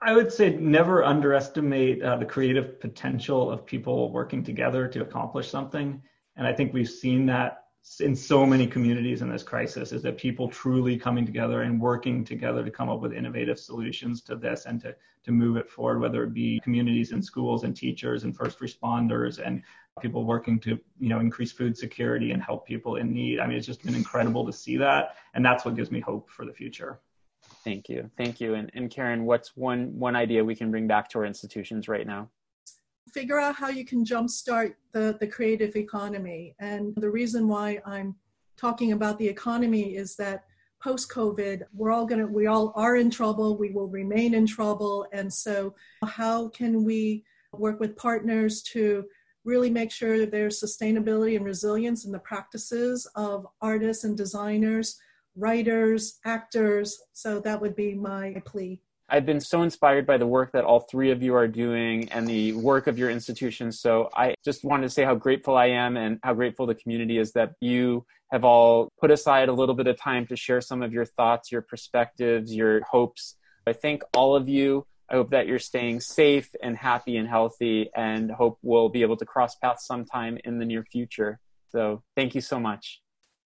[0.00, 5.50] I would say never underestimate uh, the creative potential of people working together to accomplish
[5.50, 6.00] something.
[6.36, 7.64] And I think we've seen that
[8.00, 12.24] in so many communities in this crisis is that people truly coming together and working
[12.24, 14.94] together to come up with innovative solutions to this and to,
[15.24, 19.44] to move it forward, whether it be communities and schools and teachers and first responders
[19.44, 19.62] and
[20.00, 23.40] people working to, you know, increase food security and help people in need.
[23.40, 25.16] I mean, it's just been incredible to see that.
[25.34, 27.00] And that's what gives me hope for the future.
[27.64, 28.10] Thank you.
[28.16, 28.54] Thank you.
[28.54, 32.06] And, and Karen, what's one, one idea we can bring back to our institutions right
[32.06, 32.30] now?
[33.12, 36.54] figure out how you can jumpstart the, the creative economy.
[36.58, 38.14] And the reason why I'm
[38.56, 40.44] talking about the economy is that
[40.82, 43.56] post COVID, we're all going to, we all are in trouble.
[43.56, 45.06] We will remain in trouble.
[45.12, 49.04] And so, how can we work with partners to
[49.44, 54.98] really make sure that there's sustainability and resilience in the practices of artists and designers,
[55.38, 56.98] writers, actors?
[57.12, 58.80] So, that would be my plea.
[59.10, 62.26] I've been so inspired by the work that all three of you are doing and
[62.26, 63.80] the work of your institutions.
[63.80, 67.16] So I just wanted to say how grateful I am and how grateful the community
[67.16, 70.82] is that you have all put aside a little bit of time to share some
[70.82, 73.36] of your thoughts, your perspectives, your hopes.
[73.66, 74.86] I thank all of you.
[75.10, 79.16] I hope that you're staying safe and happy and healthy and hope we'll be able
[79.16, 81.40] to cross paths sometime in the near future.
[81.70, 83.00] So thank you so much.